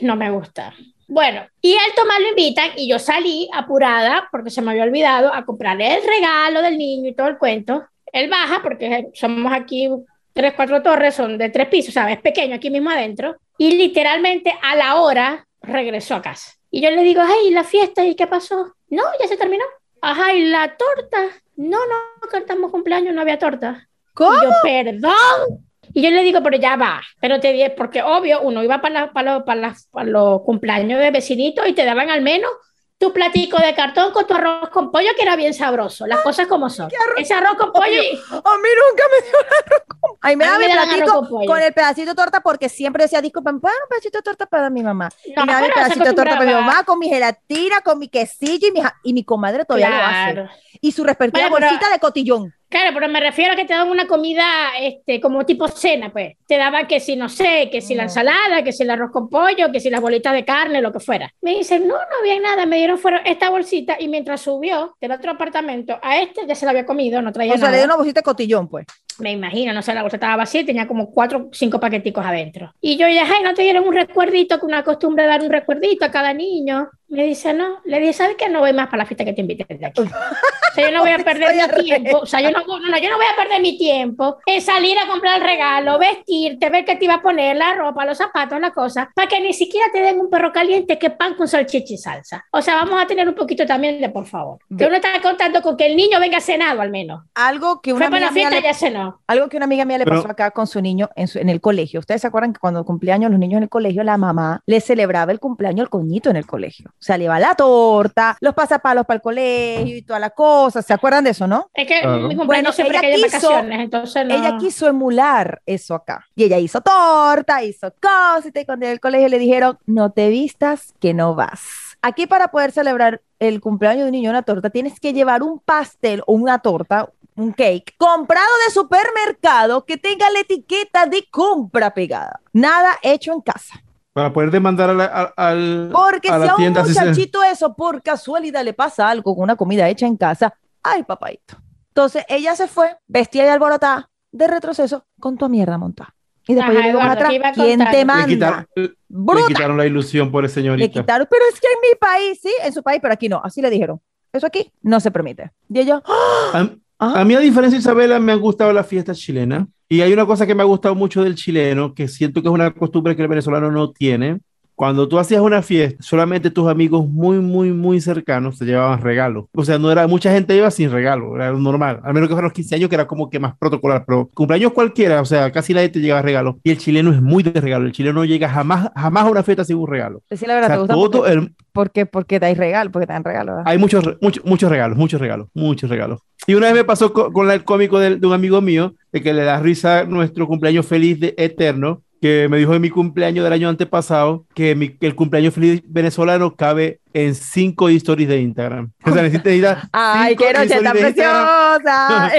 [0.00, 0.74] No me gusta.
[1.08, 5.32] Bueno, y el Tomás lo invitan y yo salí apurada porque se me había olvidado
[5.32, 7.84] a comprarle el regalo del niño y todo el cuento.
[8.12, 9.88] Él baja porque somos aquí
[10.32, 12.16] tres, cuatro torres, son de tres pisos, ¿sabes?
[12.16, 13.36] Es pequeño aquí mismo adentro.
[13.58, 16.52] Y literalmente a la hora regresó a casa.
[16.70, 18.74] Y yo le digo, ay, la fiesta, ¿y qué pasó?
[18.88, 19.64] No, ya se terminó.
[20.02, 21.18] Ajá, ¿y la torta?
[21.56, 23.88] No, no, cantamos cumpleaños, no había torta.
[24.14, 24.36] ¿Cómo?
[24.36, 25.66] Y yo, perdón.
[25.94, 29.00] Y yo le digo, pero ya va, pero te di, porque obvio, uno iba para,
[29.06, 32.50] la- para, los- para, para los cumpleaños de vecinitos y te daban al menos
[32.98, 36.46] tu platico de cartón con tu arroz con pollo, que era bien sabroso, las cosas
[36.46, 36.88] como son.
[37.18, 40.36] Ese arroz con pollo y, A mí nunca me dio arroz con...
[40.38, 41.46] Me A da mí mi me platico arroz con pollo.
[41.46, 44.70] con el pedacito de torta porque siempre decía, ¿me dar un pedacito de torta para
[44.70, 45.10] mi mamá?
[45.24, 48.08] y me da mi pedacito de torta para mi mamá con mi gelatina, con mi
[48.08, 49.96] quesillo y mi, ja- y mi comadre todavía lo
[50.42, 50.48] hace.
[50.80, 52.54] Y su respectiva Bueno, pero- bolsita de cotillón.
[52.68, 54.44] Claro, pero me refiero a que te daban una comida
[54.80, 56.36] este, como tipo cena, pues.
[56.48, 58.06] Te daban que si, no sé, que si la Mm.
[58.06, 60.98] ensalada, que si el arroz con pollo, que si las bolitas de carne, lo que
[61.00, 61.32] fuera.
[61.42, 65.12] Me dicen, no, no había nada, me dieron fueron esta bolsita y mientras subió del
[65.12, 67.72] otro apartamento a este, ya se la había comido, no traía O sea, nada.
[67.72, 68.84] le dio una bolsita de cotillón, pues.
[69.18, 72.72] Me imagino, no sé, la bolsa estaba vacía y tenía como cuatro, cinco paqueticos adentro.
[72.80, 74.58] Y yo, ya, ay, ¿no te dieron un recuerdito?
[74.60, 76.88] Que una costumbre de dar un recuerdito a cada niño.
[77.08, 77.80] Me dice, no.
[77.84, 78.48] Le dije, ¿sabes qué?
[78.48, 80.00] No voy más para la fiesta que te invité de aquí.
[80.02, 81.82] O sea, yo no voy a perder mi arre.
[81.84, 82.18] tiempo.
[82.18, 84.98] O sea, yo no, no, no, yo no voy a perder mi tiempo en salir
[84.98, 88.60] a comprar el regalo, vestirte, ver qué te iba a poner, la ropa, los zapatos,
[88.60, 91.94] la cosa, para que ni siquiera te den un perro caliente que pan con salchicha
[91.94, 92.44] y salsa.
[92.50, 94.58] O sea, vamos a tener un poquito también de por favor.
[94.76, 97.22] Que uno está contando con que el niño venga cenado al menos.
[97.34, 99.05] Algo que una Fue para la mía fiesta le ya cenó.
[99.26, 101.48] Algo que una amiga mía le Pero- pasó acá con su niño en, su- en
[101.48, 102.00] el colegio.
[102.00, 105.32] Ustedes se acuerdan que cuando cumpleaños los niños en el colegio, la mamá le celebraba
[105.32, 106.90] el cumpleaños al coñito en el colegio.
[106.90, 110.82] O sea, le iba la torta, los pasapalos para el colegio y toda la cosa.
[110.82, 111.70] ¿Se acuerdan de eso, no?
[111.74, 112.28] Es que Claro.
[112.28, 114.34] mi cumpleaños Bueno, siempre ella que quiso- vacaciones, entonces no.
[114.34, 116.24] Ella quiso emular eso acá.
[116.34, 118.50] Y ella hizo torta, hizo cosas.
[118.54, 121.60] Y cuando en el colegio le dijeron, no te vistas, que no vas.
[122.02, 125.58] Aquí para poder celebrar el cumpleaños de un niño una torta, tienes que llevar un
[125.58, 131.92] pastel o una torta, un cake, comprado de supermercado que tenga la etiqueta de compra
[131.94, 132.40] pegada.
[132.52, 133.82] Nada hecho en casa.
[134.12, 136.80] para poder demandar a la, a- al, Porque a si la a un tienda.
[136.80, 140.54] así se- muchachito eso por casualidad le pasa algo con una comida hecha en casa,
[140.82, 141.58] ay, papaito.
[141.88, 146.14] Entonces ella se fue, vestida y alborotada, de retroceso con tu mierda montada.
[146.48, 148.26] Y después Ajá, Eduardo, atrás, ¿qué iba a ¿quién te Le Le manda?
[148.26, 151.00] quitaron, le quitaron la ilusión por Le señorita.
[151.00, 153.60] quitaron, pero es que en mi país, sí, en su país, pero aquí no, así
[153.60, 154.00] le dijeron.
[154.32, 155.50] Eso aquí no se permite.
[155.68, 156.50] Y ellos, ¡ah!
[156.54, 159.66] A, a mí, a diferencia de Isabela, me han gustado las fiestas chilenas.
[159.88, 162.54] Y hay una cosa que me ha gustado mucho del chileno, que siento que es
[162.54, 164.40] una costumbre que el venezolano no tiene.
[164.76, 169.46] Cuando tú hacías una fiesta, solamente tus amigos muy, muy, muy cercanos te llevaban regalos.
[169.54, 172.00] O sea, no era, mucha gente iba sin regalo, era normal.
[172.04, 174.04] Al menos que fueran los 15 años, que era como que más protocolar.
[174.06, 176.58] Pero cumpleaños cualquiera, o sea, casi nadie te lleva regalo.
[176.62, 177.86] Y el chileno es muy de regalo.
[177.86, 180.22] El chileno no llega jamás, jamás a una fiesta sin un regalo.
[180.28, 180.94] decir la O verdad, sea, ¿te gusta?
[180.94, 183.52] todo porque, el, porque, porque dais regalo, porque te dan regalo.
[183.52, 183.64] ¿verdad?
[183.66, 186.20] hay muchos, muchos, muchos regalos, muchos regalos, muchos regalos.
[186.46, 188.94] Y una vez me pasó co- con, la- el cómico del- de, un amigo mío,
[189.10, 192.90] de que le da risa nuestro cumpleaños feliz de eterno, que me dijo en mi
[192.90, 198.28] cumpleaños del año antepasado que, mi- que el cumpleaños feliz venezolano cabe en cinco stories
[198.28, 198.92] de Instagram.
[199.02, 201.80] O sea, necesita necesita Ay, qué noche tan preciosa.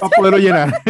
[0.00, 0.80] Para poderlo llenar.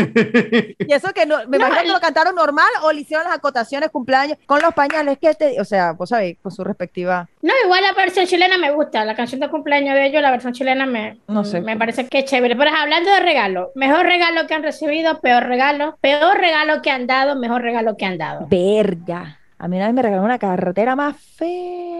[0.78, 3.34] y eso que no, me No, imagino que lo cantaron normal o le hicieron las
[3.36, 7.28] acotaciones cumpleaños con los pañales que te, o sea, vos sabéis, con su respectiva.
[7.42, 10.52] No, igual la versión chilena me gusta, la canción de cumpleaños de ellos, la versión
[10.52, 11.60] chilena me, No sé.
[11.60, 12.54] me parece que es chévere.
[12.54, 17.08] Pero hablando de regalo, mejor regalo que han recibido, peor regalo, peor regalo que han
[17.08, 18.46] dado, mejor regalo que han dado.
[18.48, 19.40] Verga.
[19.58, 21.93] A mí una vez me regalaron una carretera más fea.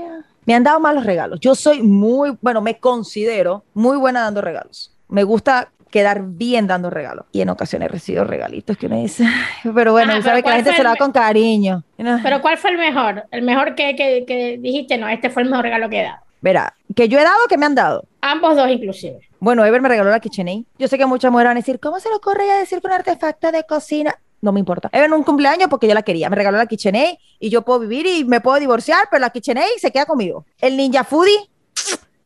[0.46, 1.40] Me han dado malos regalos.
[1.40, 4.92] Yo soy muy, bueno, me considero muy buena dando regalos.
[5.08, 7.26] Me gusta quedar bien dando regalos.
[7.30, 9.28] Y en ocasiones he recibido regalitos que me dicen,
[9.74, 11.84] pero bueno, Ajá, sabe pero que la ¿cuál gente se lo da con cariño.
[12.22, 13.24] Pero ¿cuál fue el mejor?
[13.30, 16.18] El mejor que, que, que dijiste, no, este fue el mejor regalo que he dado.
[16.40, 18.04] Verá, que yo he dado, que me han dado.
[18.20, 19.20] Ambos dos inclusive.
[19.38, 20.64] Bueno, Ever me regaló la KitchenAid.
[20.78, 22.92] Yo sé que muchas mujeres van a decir, ¿cómo se le ocurre decir que un
[22.92, 24.18] artefacto de cocina?
[24.44, 24.90] No me importa.
[24.92, 26.28] Ever en un cumpleaños porque yo la quería.
[26.28, 29.78] Me regaló la KitchenAid y yo puedo vivir y me puedo divorciar, pero la KitchenAid
[29.78, 30.44] se queda conmigo.
[30.60, 31.48] El Ninja Foodie,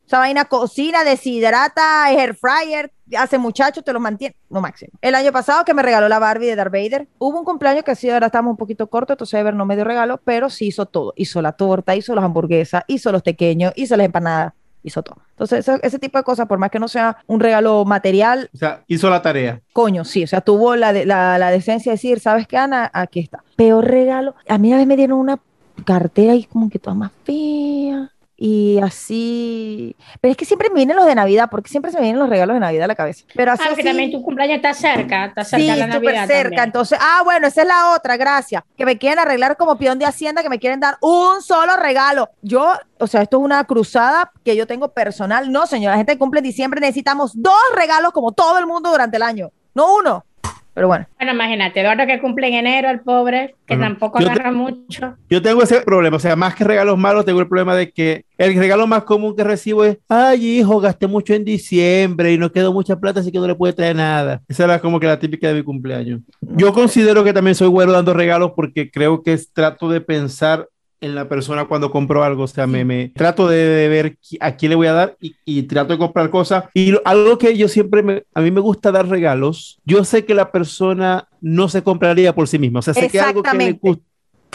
[0.05, 4.35] esa vaina cocina, deshidrata, air fryer, hace muchacho, te lo mantiene.
[4.49, 4.91] No máximo.
[5.01, 7.95] El año pasado que me regaló la Barbie de Darth Vader, hubo un cumpleaños que
[7.95, 10.87] sí, ahora estamos un poquito corto, entonces Ever no me dio regalo, pero sí hizo
[10.87, 11.13] todo.
[11.15, 15.17] Hizo la torta, hizo las hamburguesas, hizo los pequeños, hizo las empanadas hizo todo.
[15.31, 18.57] Entonces, ese, ese tipo de cosas, por más que no sea un regalo material, O
[18.57, 19.61] sea, hizo la tarea.
[19.73, 22.89] coño, sí, o sea, tuvo la, de- la, la decencia de decir, ¿sabes qué, Ana?
[22.93, 23.43] Aquí está.
[23.55, 24.35] Peor regalo.
[24.47, 25.39] A mí una vez me dieron una
[25.85, 28.11] cartera y como que toda más fea.
[28.41, 29.95] Y así.
[30.21, 32.29] Pero es que siempre me vienen los de Navidad, porque siempre se me vienen los
[32.29, 33.25] regalos de Navidad a la cabeza.
[33.35, 33.63] Pero así.
[33.65, 36.43] Ah, porque así- también tu cumpleaños está cerca, está cerca Sí, la Navidad cerca.
[36.43, 36.63] también.
[36.63, 38.63] Entonces, ah, bueno, esa es la otra, gracias.
[38.77, 42.29] Que me quieren arreglar como peón de Hacienda, que me quieren dar un solo regalo.
[42.41, 45.51] Yo, o sea, esto es una cruzada que yo tengo personal.
[45.51, 48.89] No, señora, la gente que cumple en diciembre necesitamos dos regalos como todo el mundo
[48.89, 50.25] durante el año, no uno.
[50.73, 54.31] Pero bueno, Bueno, imagínate, Eduardo que cumple en enero, el pobre, que tampoco Yo te-
[54.31, 55.15] agarra mucho.
[55.29, 58.23] Yo tengo ese problema, o sea, más que regalos malos, tengo el problema de que
[58.37, 62.51] el regalo más común que recibo es, ay, hijo, gasté mucho en diciembre y no
[62.51, 64.41] quedó mucha plata, así que no le puede traer nada.
[64.47, 66.21] Esa era como que la típica de mi cumpleaños.
[66.41, 70.67] Yo considero que también soy bueno dando regalos porque creo que trato de pensar
[71.01, 74.55] en la persona cuando compro algo, o sea, me, me trato de, de ver a
[74.57, 76.65] quién le voy a dar y, y trato de comprar cosas.
[76.73, 80.25] Y lo- algo que yo siempre, me, a mí me gusta dar regalos, yo sé
[80.25, 83.59] que la persona no se compraría por sí misma, o sea, sé que algo que
[83.59, 84.03] le gusta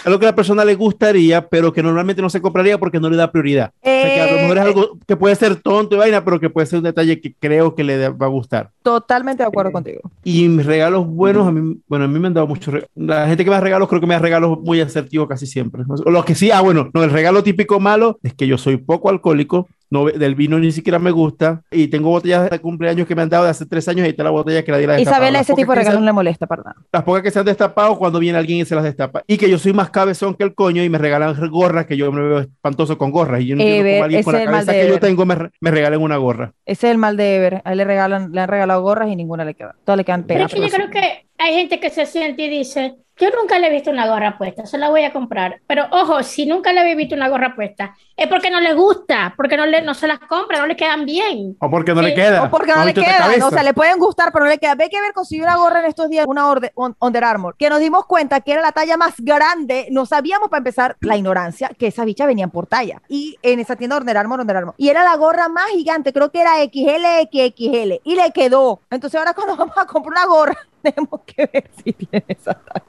[0.05, 3.09] algo que a la persona le gustaría, pero que normalmente no se compraría porque no
[3.11, 3.73] le da prioridad.
[3.81, 6.25] O sea, que a lo mejor es Eh, algo que puede ser tonto y vaina,
[6.25, 8.71] pero que puede ser un detalle que creo que le va a gustar.
[8.83, 10.01] totalmente de acuerdo Eh, contigo.
[10.25, 12.91] Y mis regalos buenos, a mí, bueno, a mí me han dado muchos regalos.
[12.95, 15.83] La gente que me da regalos, creo que me da regalos muy asertivos casi siempre.
[16.05, 18.77] O los que sí, ah, bueno, no, el regalo típico malo es que yo soy
[18.77, 23.15] poco alcohólico, no, del vino ni siquiera me gusta, y tengo botellas de cumpleaños que
[23.15, 24.81] me han dado de hace tres años y ahí está la botella que la ha
[24.81, 25.03] destapado.
[25.03, 26.77] Isabela, ese tipo de regalos no le molesta para nada.
[26.93, 29.23] las pocas que se han destapado cuando viene alguien y se las destapa.
[29.27, 32.11] Y que yo soy más cabezón que el coño y me regalan gorras que yo
[32.13, 33.41] me veo espantoso con gorras.
[33.41, 35.71] Y yo no entiendo Ever, cómo alguien con la cabeza que yo tengo me, me
[35.71, 36.53] regalen una gorra.
[36.67, 37.63] Ese es el mal de Ever.
[37.65, 39.77] A él le regalan, le han regalado gorras y ninguna le queda.
[39.85, 40.71] Todas le quedan Pero es pegadas.
[40.73, 43.71] que yo creo que hay gente que se siente y dice, yo nunca le he
[43.71, 45.61] visto una gorra puesta, se la voy a comprar.
[45.67, 49.35] Pero ojo, si nunca le había visto una gorra puesta, es porque no le gusta,
[49.37, 51.57] porque no, le, no se las compra, no le quedan bien.
[51.61, 52.43] O porque no Sí, le queda.
[52.45, 54.75] O porque no, ha le quedan, o sea, le pueden gustar, pero no le queda.
[54.75, 57.71] Ve que ver consiguió una gorra en estos días, una orde- un- Under Armour, que
[57.71, 59.87] nos dimos cuenta que era la talla más grande.
[59.91, 63.01] No sabíamos para empezar la ignorancia que esas bichas venían por talla.
[63.09, 64.75] Y en esa tienda Under Armour, Under Armour.
[64.77, 68.01] Y era la gorra más gigante, creo que era XL, XXL.
[68.05, 68.81] Y le quedó.
[68.91, 72.85] Entonces ahora cuando vamos a comprar una gorra, tenemos que ver si tiene esa talla.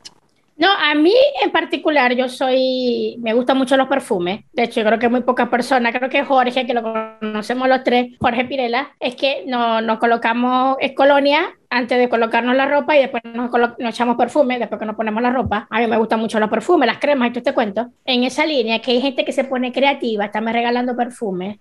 [0.57, 4.45] No, a mí en particular, yo soy, me gustan mucho los perfumes.
[4.53, 7.83] De hecho, yo creo que muy pocas personas, creo que Jorge, que lo conocemos los
[7.83, 12.95] tres, Jorge Pirela, es que no, nos colocamos es colonia antes de colocarnos la ropa
[12.95, 15.67] y después nos, nos echamos perfume, después que nos ponemos la ropa.
[15.69, 17.89] A mí me gustan mucho los perfumes, las cremas y todo este cuento.
[18.05, 21.59] En esa línea, que hay gente que se pone creativa, estarme regalando perfumes.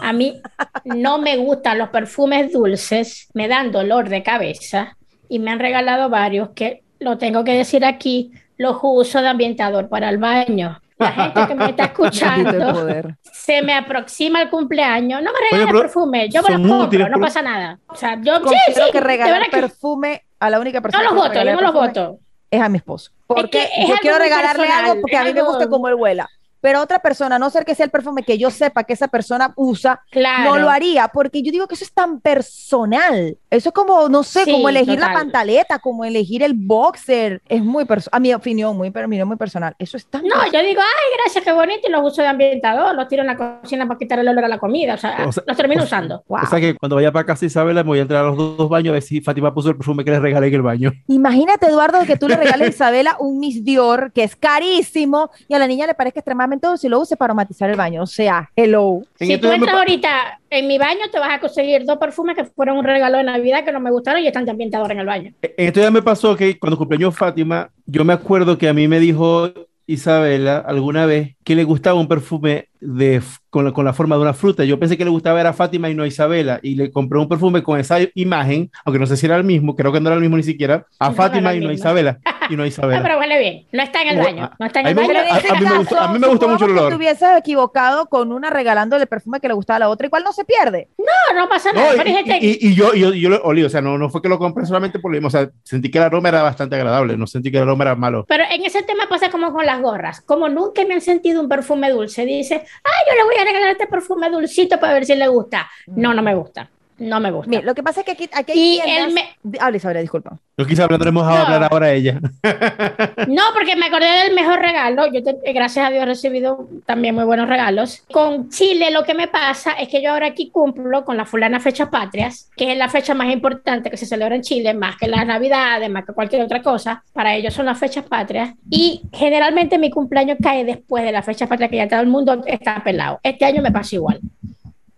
[0.00, 0.40] A mí
[0.84, 4.96] no me gustan los perfumes dulces, me dan dolor de cabeza.
[5.28, 9.88] y me han regalado varios que, lo tengo que decir aquí, los uso de ambientador
[9.88, 10.80] para el baño.
[10.98, 12.86] La gente que me está escuchando
[13.32, 15.22] se me aproxima el cumpleaños.
[15.22, 17.78] No me regalen pero perfume, yo me lo compro, útiles, no pasa nada.
[17.88, 21.42] O sea, yo sí, sí, que regalar perfume a la única persona no los voto,
[21.42, 22.18] yo no los perfume voto.
[22.50, 23.12] es a mi esposo.
[23.26, 25.94] Porque que es yo quiero regalarle personal, algo porque a mí me gusta como él
[25.94, 26.28] huela.
[26.60, 29.08] Pero otra persona, a no ser que sea el perfume que yo sepa que esa
[29.08, 30.50] persona usa, Claro.
[30.50, 33.36] no lo haría, porque yo digo que eso es tan personal.
[33.50, 37.42] Eso es como, no sé, Sí, como elegir la pantaleta, como elegir el boxer.
[37.48, 39.74] Es muy personal, a mi opinión, muy, muy personal.
[39.78, 42.94] Eso es tan No, yo digo, ay, gracias, qué bonito, y los uso de ambientador,
[42.94, 45.32] los tiro en la cocina para quitar el olor a la comida, o sea, O
[45.32, 46.24] sea- los termino o sea- usando.
[46.28, 46.40] Wow.
[46.42, 48.56] O sea que cuando vaya para casa Isabela me voy a entrar a los dos,
[48.56, 50.92] dos baños a ver si Fátima puso el perfume que le regalé en el baño.
[51.08, 55.54] Imagínate, Eduardo, que tú le regales a Isabela un Miss Dior que es carísimo y
[55.54, 56.49] a la niña le parezca extremadamente
[56.82, 58.02] y lo use para matizar el baño.
[58.02, 59.02] O sea, hello.
[59.18, 62.78] Si tú entras ahorita en mi baño, te vas a conseguir dos perfumes que fueron
[62.78, 65.32] un regalo de Navidad que no me gustaron y están de ambientador en el baño.
[65.42, 68.88] En esto ya me pasó que cuando cumpleaños Fátima, yo me acuerdo que a mí
[68.88, 69.50] me dijo
[69.92, 73.20] Isabela alguna vez que le gustaba un perfume de,
[73.50, 74.64] con, la, con la forma de una fruta.
[74.64, 76.60] Yo pensé que le gustaba era a Fátima y no a Isabela.
[76.62, 79.74] Y le compré un perfume con esa imagen, aunque no sé si era el mismo,
[79.76, 81.72] creo que no era el mismo ni siquiera, a No Fátima y no a.
[81.74, 82.18] Isabela.
[82.48, 83.02] Y no a Ah, Isabela.
[83.02, 85.10] pero huele bien, no está en el baño, no está en a el baño.
[85.10, 86.84] Ese a mí me gusta- a mí me gusta mucho el olor.
[86.88, 90.22] que estuvieses equivocado con una regalándole el perfume que le gustaba a la otra, igual
[90.24, 90.88] no se pierde.
[90.98, 91.96] No, no pasa nada.
[91.96, 93.82] No, y, gente que- y- y yo, y yo, y yo lo olí, o sea,
[93.82, 96.04] no, no fue que lo compré solamente por lo mismo, o sea, sentí que el
[96.04, 98.24] aroma era bastante agradable, no sentí que el aroma era malo.
[98.28, 98.64] Pero en
[99.10, 100.22] pasa como con las gorras.
[100.22, 103.72] Como nunca me han sentido un perfume dulce, dice, ay, yo le voy a regalar
[103.72, 105.68] este perfume dulcito para ver si le gusta.
[105.88, 106.70] No, no me gusta.
[107.00, 107.48] No me gusta.
[107.50, 109.58] Mira, lo que pasa es que aquí, aquí hay y tiendas- me...
[109.58, 110.36] Habla, Isabela, disculpa.
[110.56, 111.36] Yo quizá hablaremos a No.
[111.46, 112.20] hablar ahora a ella.
[113.26, 115.06] No, porque me acordé del mejor regalo.
[115.12, 118.02] Yo, te- gracias a Dios, he recibido también muy buenos regalos.
[118.12, 121.58] Con Chile, lo que me pasa es que yo ahora aquí cumplo con la fulana
[121.60, 125.08] Fechas Patrias, que es la fecha más importante que se celebra en Chile, más que
[125.08, 127.02] las Navidades, más que cualquier otra cosa.
[127.12, 128.52] Para ellos son las fechas patrias.
[128.70, 132.42] Y generalmente mi cumpleaños cae después de la fecha patria, que ya todo el mundo
[132.46, 133.20] está pelado.
[133.22, 134.20] Este año me pasa igual.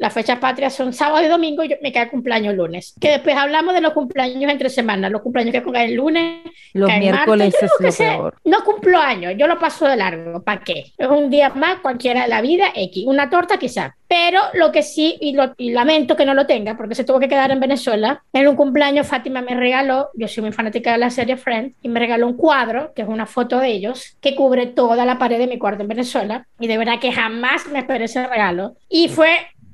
[0.02, 2.92] Las fechas patrias son sábado y domingo y yo, me cae cumpleaños lunes.
[3.00, 6.40] Que después hablamos de los cumpleaños entre semanas, los cumpleaños que caen el lunes,
[6.72, 7.70] Los miércoles martes.
[7.80, 8.34] Es lo peor.
[8.44, 10.42] no cumplo años, yo lo paso de largo.
[10.42, 10.86] ¿Para qué?
[10.98, 13.04] Es un día más, cualquiera de la vida, X.
[13.06, 13.94] Una torta quizá.
[14.08, 17.18] Pero lo que sí, y, lo, y lamento que no lo tenga, porque se tuvo
[17.18, 20.98] que quedar en Venezuela, en un cumpleaños Fátima me regaló, yo soy muy fanática de
[20.98, 24.34] la serie Friends, y me regaló un cuadro, que es una foto de ellos, que
[24.34, 26.46] cubre toda la pared de mi cuarto en Venezuela.
[26.60, 28.74] Y de verdad que jamás me esperé ese regalo.
[28.90, 29.30] Y fue,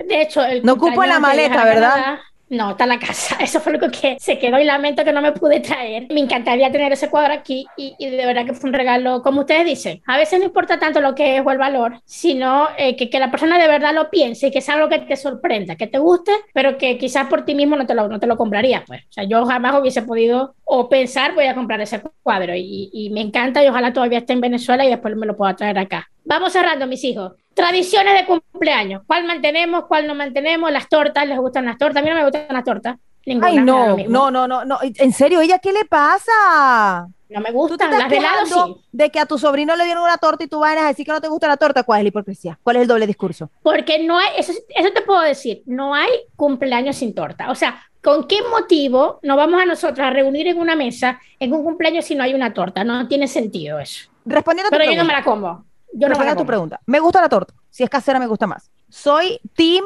[0.07, 1.94] de hecho, el No ocupa la maleta, ¿verdad?
[1.94, 2.20] Canadá.
[2.51, 3.36] No, está en la casa.
[3.40, 6.07] Eso fue lo que se quedó y lamento que no me pude traer.
[6.11, 9.40] Me encantaría tener ese cuadro aquí y, y de verdad que fue un regalo, como
[9.40, 10.03] ustedes dicen.
[10.07, 13.18] A veces no importa tanto lo que es o el valor, sino eh, que, que
[13.18, 15.99] la persona de verdad lo piense y que es algo que te sorprenda, que te
[15.99, 18.84] guste, pero que quizás por ti mismo no te lo, no te lo comprarías.
[18.86, 19.03] Pues.
[19.05, 23.11] O sea, yo jamás hubiese podido o pensar voy a comprar ese cuadro y, y
[23.11, 26.09] me encanta y ojalá todavía esté en Venezuela y después me lo pueda traer acá.
[26.25, 27.33] Vamos cerrando, mis hijos.
[27.55, 29.03] Tradiciones de cumpleaños.
[29.07, 29.85] ¿Cuál mantenemos?
[29.87, 30.71] ¿Cuál no mantenemos?
[30.71, 32.01] Las tortas, ¿les gustan las tortas?
[32.01, 32.97] A mí no me gustan las tortas.
[33.27, 34.79] Ninguna, Ay, no, no, no, no, no.
[34.83, 37.09] En serio, ¿ella qué le pasa?
[37.29, 37.91] No me gustan.
[37.91, 38.81] Las de quejando sí.
[38.93, 41.12] de que a tu sobrino le dieron una torta y tú vas a decir que
[41.12, 41.83] no te gusta la torta.
[41.83, 42.59] ¿Cuál es la hipocresía?
[42.62, 43.51] ¿Cuál es el doble discurso?
[43.62, 47.51] Porque no hay, eso, eso te puedo decir, no hay cumpleaños sin torta.
[47.51, 51.53] O sea, ¿con qué motivo nos vamos a nosotros a reunir en una mesa en
[51.53, 52.83] un cumpleaños si no hay una torta?
[52.83, 54.09] No tiene sentido eso.
[54.25, 55.19] Respondiendo a tu Pero yo no me pregunta.
[55.19, 55.68] la como.
[55.93, 56.80] Yo no a tu pregunta.
[56.86, 57.55] Me gusta la torta.
[57.70, 58.70] Si es casera, me gusta más.
[58.89, 59.84] Soy Team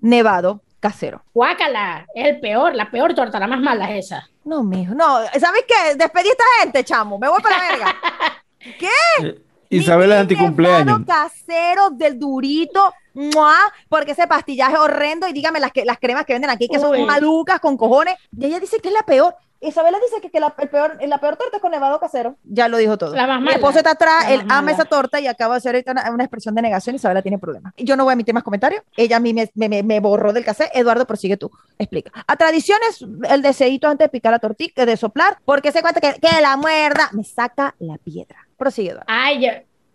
[0.00, 1.24] Nevado casero.
[1.32, 4.28] Guácala, es el peor, la peor torta, la más mala es esa.
[4.44, 5.20] No, mijo, no.
[5.40, 5.94] ¿Sabes qué?
[5.96, 7.18] Despedí a esta gente, chamo.
[7.18, 7.94] Me voy para la verga.
[9.20, 11.00] Eh, Isabela es anticumpleaños.
[11.00, 13.56] nevado casero del durito, ¡mua!
[13.88, 16.76] porque ese pastillaje es horrendo y dígame las, que, las cremas que venden aquí que
[16.78, 16.82] Uy.
[16.82, 18.14] son malucas con cojones.
[18.36, 19.34] Y ella dice que es la peor.
[19.60, 22.36] Isabela dice que, que la, el peor, la peor torta es con nevado casero.
[22.44, 23.14] Ya lo dijo todo.
[23.14, 23.56] La más Mi mala.
[23.56, 24.72] esposo está atrás, él ama mala.
[24.72, 26.96] esa torta y acaba de hacer ahorita una, una expresión de negación.
[26.96, 27.72] Isabela tiene problemas.
[27.78, 28.82] Yo no voy a emitir más comentarios.
[28.94, 30.70] Ella a mí me, me, me- me borró del cassette.
[30.74, 31.50] Eduardo, prosigue tú.
[31.78, 32.10] Explica.
[32.26, 36.20] A tradiciones, el deseito antes de picar la tortilla, de soplar, porque se cuenta que,
[36.20, 38.46] que la muerda me saca la piedra.
[38.58, 39.06] Prosigue, Eduardo.
[39.08, 39.50] Ay, yo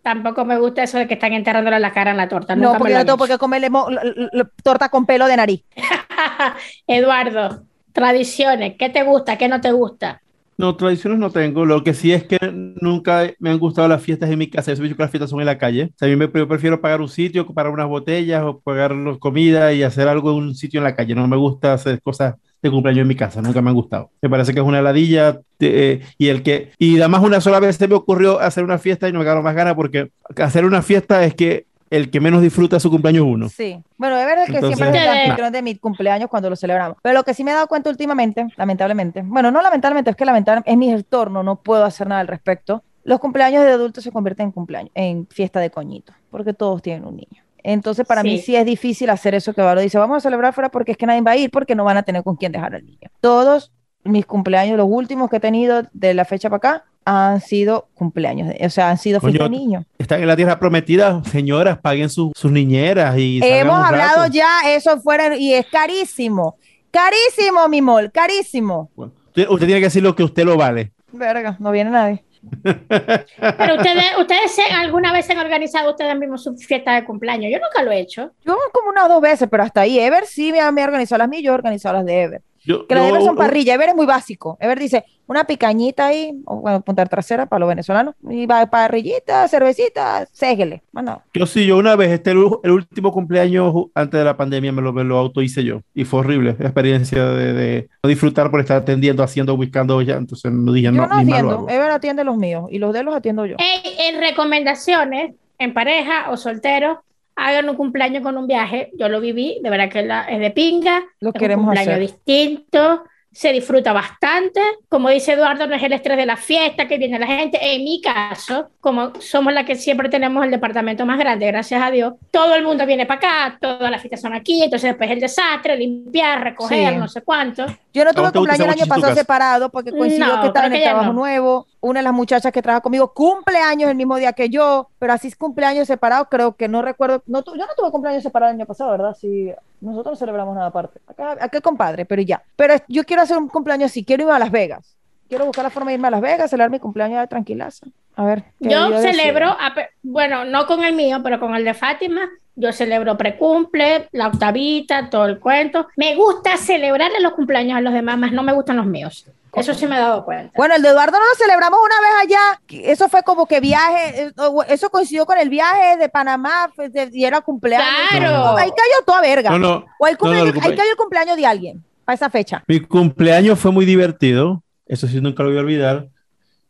[0.10, 2.56] tampoco me gusta eso de que están enterrándole la cara en la torta.
[2.56, 5.06] No, porque yo no tengo han por qué comerle mo- l- l- l- torta con
[5.06, 5.64] pelo de nariz.
[6.88, 10.22] Eduardo, tradiciones, ¿qué te gusta, qué no te gusta?
[10.58, 11.64] No, tradiciones no tengo.
[11.66, 12.38] Lo que sí es que
[12.82, 14.74] nunca me han gustado las fiestas en mi casa.
[14.74, 15.86] Yo he dicho que las fiestas son en la calle.
[15.86, 18.92] O sea, a mí me, yo prefiero pagar un sitio para unas botellas o pagar
[18.92, 21.16] los- comida y hacer algo en un sitio en la calle.
[21.16, 23.42] No me gusta hacer cosas de cumpleaños en mi casa.
[23.42, 24.12] Nunca me han gustado.
[24.22, 27.60] Me parece que es una ladilla de- eh, y el que y además una sola
[27.60, 30.66] vez se me ocurrió hacer una fiesta y no me quedaron más ganas porque hacer
[30.66, 33.50] una fiesta es que el que menos disfruta su cumpleaños uno.
[33.50, 33.82] Sí.
[33.98, 35.50] Bueno, es el que Entonces- siempre es el Nah.
[35.50, 36.98] de mi cumpleaños cuando lo celebramos.
[37.02, 40.24] Pero lo que sí me he dado cuenta últimamente, lamentablemente, bueno, no lamentablemente, es que
[40.26, 42.84] lamentablemente es mi entorno, no puedo hacer nada al respecto.
[43.06, 47.06] Los cumpleaños de adultos se convierten en cumpleaños, en fiesta de coñito, porque todos tienen
[47.06, 47.42] un niño.
[47.64, 48.56] Entonces, para mí Sí.
[48.56, 51.22] es difícil hacer eso que Eduardo dice, vamos a celebrar fuera porque es que nadie
[51.22, 53.10] va a ir porque no van a tener con quién dejar al niño.
[53.22, 53.72] Todos
[54.04, 58.50] mis cumpleaños, los últimos que he tenido de la fecha para acá, han sido cumpleaños,
[58.50, 59.86] de- o sea, han sido fiesta de niños.
[59.98, 64.32] Están en la tierra prometida, señoras, paguen su- sus niñeras y Hemos hablado rato.
[64.34, 66.56] ya, eso fuera, y es carísimo.
[66.92, 68.90] Carísimo, mi mol, carísimo.
[68.96, 70.92] Bueno, usted, usted tiene que decir lo que usted lo vale.
[71.12, 72.24] Verga, no viene nadie.
[72.62, 77.52] Pero ustedes, ustedes alguna vez se han organizado ustedes mismos su fiesta de cumpleaños.
[77.52, 78.32] Yo nunca lo he hecho.
[78.46, 80.00] Yo como unas dos veces, pero hasta ahí.
[80.00, 82.42] Ever sí me me ha organizado las mías, yo he organizado las de Ever.
[82.70, 83.74] Yo, Ever son parrilla.
[83.74, 84.56] Ever es muy básico.
[84.60, 89.48] Ever dice una picañita ahí, o bueno, punta trasera para los venezolanos, y va parrillita,
[89.48, 90.84] cervecita, séguele.
[90.92, 91.26] Nada.
[91.34, 94.84] Yo sí, yo una vez, este el, el último cumpleaños antes de la pandemia me
[94.84, 98.52] lo, me lo auto hice yo y fue horrible la experiencia de, de no disfrutar
[98.52, 101.66] por estar atendiendo, haciendo, buscando ya, entonces no dije Yo no, no atiendo.
[101.68, 103.56] Ever atiende los míos y los de los atiendo yo.
[103.58, 107.04] En recomendaciones, en pareja o soltero,
[107.48, 108.92] hagan un cumpleaños con un viaje.
[108.98, 111.04] Yo lo viví, de verdad que la- es de pinga.
[111.20, 112.02] Lo es un queremos cumpleaños hacer.
[112.02, 113.04] distinto.
[113.32, 114.60] Se disfruta bastante.
[114.90, 117.60] Como dice Eduardo, no es el estrés de la fiesta que viene la gente.
[117.62, 121.92] En mi caso, como somos la que siempre tenemos el departamento más grande, gracias a
[121.92, 123.20] Dios, todo el mundo viene para
[123.50, 127.00] acá, todas las fiestas son aquí, entonces después el desastre, limpiar, recoger, Sí.
[127.00, 127.68] no sé cuánto.
[127.94, 130.74] Yo no ¿A tuve cumpleaños el año pasado separado porque coincidió No, que estaba en
[130.74, 131.14] el trabajo no.
[131.14, 131.68] nuevo.
[131.82, 135.30] Una de las muchachas que trabaja conmigo cumpleaños el mismo día que yo, pero así
[135.30, 137.24] es cumpleaños separados, creo que no recuerdo.
[137.26, 139.16] No, tu- yo no tuve cumpleaños separados el año pasado, ¿verdad?
[139.20, 141.00] Sí, nosotros no celebramos nada aparte.
[141.08, 142.44] Acá, acá compadre, pero ya.
[142.58, 144.96] Pero yo quiero hacer un cumpleaños así, quiero irme a Las Vegas.
[145.30, 147.86] Quiero buscar la forma de irme a Las Vegas, celebrar mi cumpleaños de tranquilaza.
[148.16, 148.44] A ver.
[148.62, 149.74] ¿qué Yo celebro, a
[150.04, 152.22] bueno, no con el mío, pero con el de Fátima.
[152.56, 155.88] Yo celebro precumple, la octavita, todo el cuento.
[155.96, 159.26] Me gusta celebrarle los cumpleaños a los demás, más no me gustan los míos.
[159.54, 160.52] Eso sí me he dado cuenta.
[160.56, 162.62] Bueno, el de Eduardo no lo celebramos una vez allá.
[162.92, 164.32] Eso fue como que viaje, eh,
[164.70, 167.88] eso coincidió con el viaje de Panamá pues, de- y era cumpleaños.
[168.12, 168.58] Claro.
[168.58, 169.50] Ahí cayó toda verga.
[169.52, 172.16] No, no, O el No, no, cumpleaños, cumple- ahí cayó el cumpleaños de alguien para
[172.16, 172.64] esa fecha.
[172.68, 176.08] mi cumpleaños fue muy divertido, eso sí nunca lo voy a olvidar,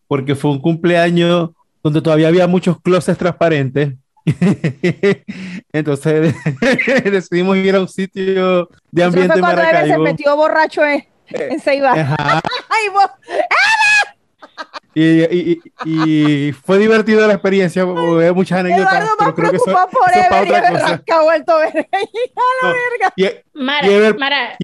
[0.08, 1.52] porque fue un cumpleaños
[1.84, 3.94] donde todavía había muchos closets transparentes.
[5.72, 6.36] Entonces
[7.04, 10.04] decidimos ir a un sitio de Eso ambiente fue cuando Ever se Maracaibo.
[10.04, 11.06] metió borracho en,
[11.54, 11.92] en Ceibá.
[11.94, 12.42] Ajá.
[12.70, 13.12] Ay, vos-
[14.96, 19.50] Y, y- y- y fue divertida la experiencia, hubo muchas anécdotas, Eduardo pero más creo
[19.52, 20.88] que eso, preocupado por eso Ever y otra Ever cosa.
[20.88, 21.72] rasca ha vuelto a ver.
[22.62, 22.74] No,
[23.16, 24.58] y, Mara, y Ever- Mara,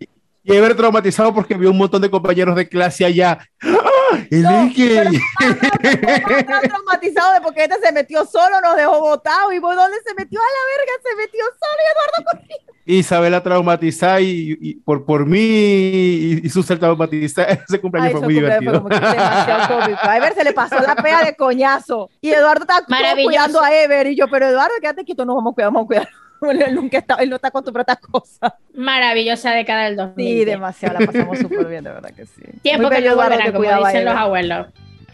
[0.44, 3.38] y Ever traumatizado porque vio un montón de compañeros de clase allá.
[3.64, 4.18] ¡Ah!
[4.32, 4.70] No!
[4.70, 9.52] Estaba traumatizado de porque este se metió solo, nos dejó botado.
[9.52, 10.40] ¿Y vos dónde se metió?
[10.40, 12.65] A la verga, se metió solo y Eduardo corriendo.
[12.86, 17.48] Isabela traumatizada y, y por, por mí y, y Susan traumatizada.
[17.68, 18.82] Ese cumpleaños Ay, fue muy cumpleaños divertido.
[18.82, 20.00] fue como que demasiado cómico.
[20.04, 22.10] A Ever se le pasó la pea de coñazo.
[22.22, 23.28] Y Eduardo Maravilloso.
[23.28, 24.08] cuidando a Ever.
[24.08, 26.10] Y yo, pero Eduardo, quédate quieto, nos vamos a cuidar, vamos a cuidar.
[26.42, 28.54] Él nunca está, él no está acostumbrado a estas cosas.
[28.76, 30.28] maravillosa década del 2000.
[30.28, 32.42] Sí, demasiado, la pasamos súper bien, de verdad que sí.
[32.62, 34.68] Tiempo que no que como dicen los abuelos.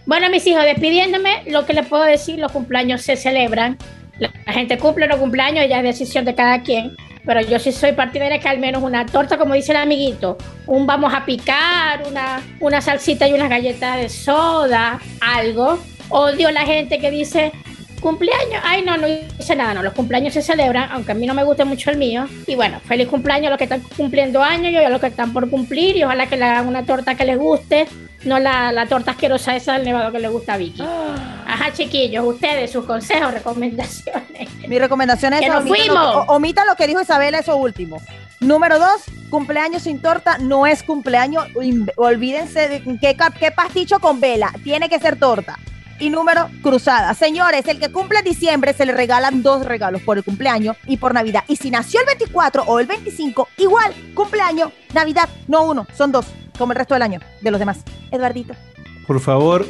[0.07, 3.77] Bueno, mis hijos, despidiéndome, lo que les puedo decir, los cumpleaños se celebran.
[4.17, 6.97] La, la gente cumple los cumpleaños, ya es decisión de cada quien.
[7.25, 10.87] Pero yo sí soy partidaria que al menos una torta, como dice el amiguito, un
[10.87, 15.79] vamos a picar, una, una salsita y unas galletas de soda, algo.
[16.09, 17.51] Odio la gente que dice
[18.01, 18.61] cumpleaños.
[18.63, 19.75] Ay, no, no hice nada.
[19.75, 22.25] No, los cumpleaños se celebran, aunque a mí no me guste mucho el mío.
[22.47, 25.31] Y bueno, feliz cumpleaños a los que están cumpliendo años y a los que están
[25.31, 25.95] por cumplir.
[25.95, 27.85] Y ojalá que le hagan una torta que les guste,
[28.23, 30.81] no la, la torta asquerosa esa del nevado que le gusta a Vicky.
[30.81, 34.49] Ajá, chiquillos, ustedes, sus consejos, recomendaciones.
[34.67, 35.95] Mi recomendación es ¡Que nos omita, fuimos!
[35.95, 38.01] lo, o- omita lo que dijo Isabela, eso último.
[38.39, 41.45] Número dos, cumpleaños sin torta no es cumpleaños.
[41.95, 44.51] Olvídense de qué, qué pasticho con vela.
[44.63, 45.57] Tiene que ser torta.
[46.01, 47.13] Y número, cruzada.
[47.13, 50.97] Señores, el que cumple en diciembre se le regalan dos regalos por el cumpleaños y
[50.97, 51.43] por Navidad.
[51.47, 56.25] Y si nació el 24 o el 25, igual, cumpleaños, Navidad, no uno, son dos,
[56.57, 57.83] como el resto del año de los demás.
[58.09, 58.55] Eduardito.
[59.05, 59.63] Por favor,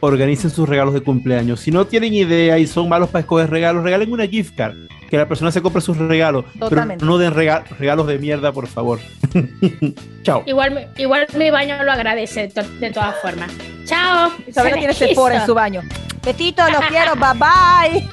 [0.00, 1.60] organicen sus regalos de cumpleaños.
[1.60, 4.74] Si no tienen idea y son malos para escoger regalos, regalen una gift card.
[5.10, 6.44] Que la persona se compre sus regalos.
[6.58, 7.00] Totalmente.
[7.00, 8.98] Pero no den rega- regalos de mierda, por favor.
[10.22, 10.42] Chao.
[10.46, 13.50] Igual, mi- igual mi baño lo agradece de, to- de todas formas.
[13.84, 14.30] Chao.
[14.46, 15.82] Isabela tiene sepor en su baño.
[16.22, 18.08] Petito, los quiero, bye bye.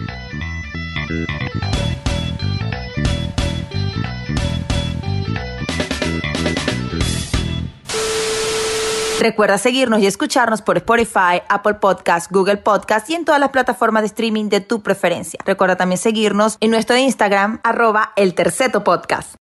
[9.24, 14.03] Recuerda seguirnos y escucharnos por Spotify, Apple Podcast, Google Podcast y en todas las plataformas
[14.03, 15.39] de streaming de tu preferencia.
[15.45, 19.38] Recuerda también seguirnos en nuestro Instagram, arroba el terceto podcast.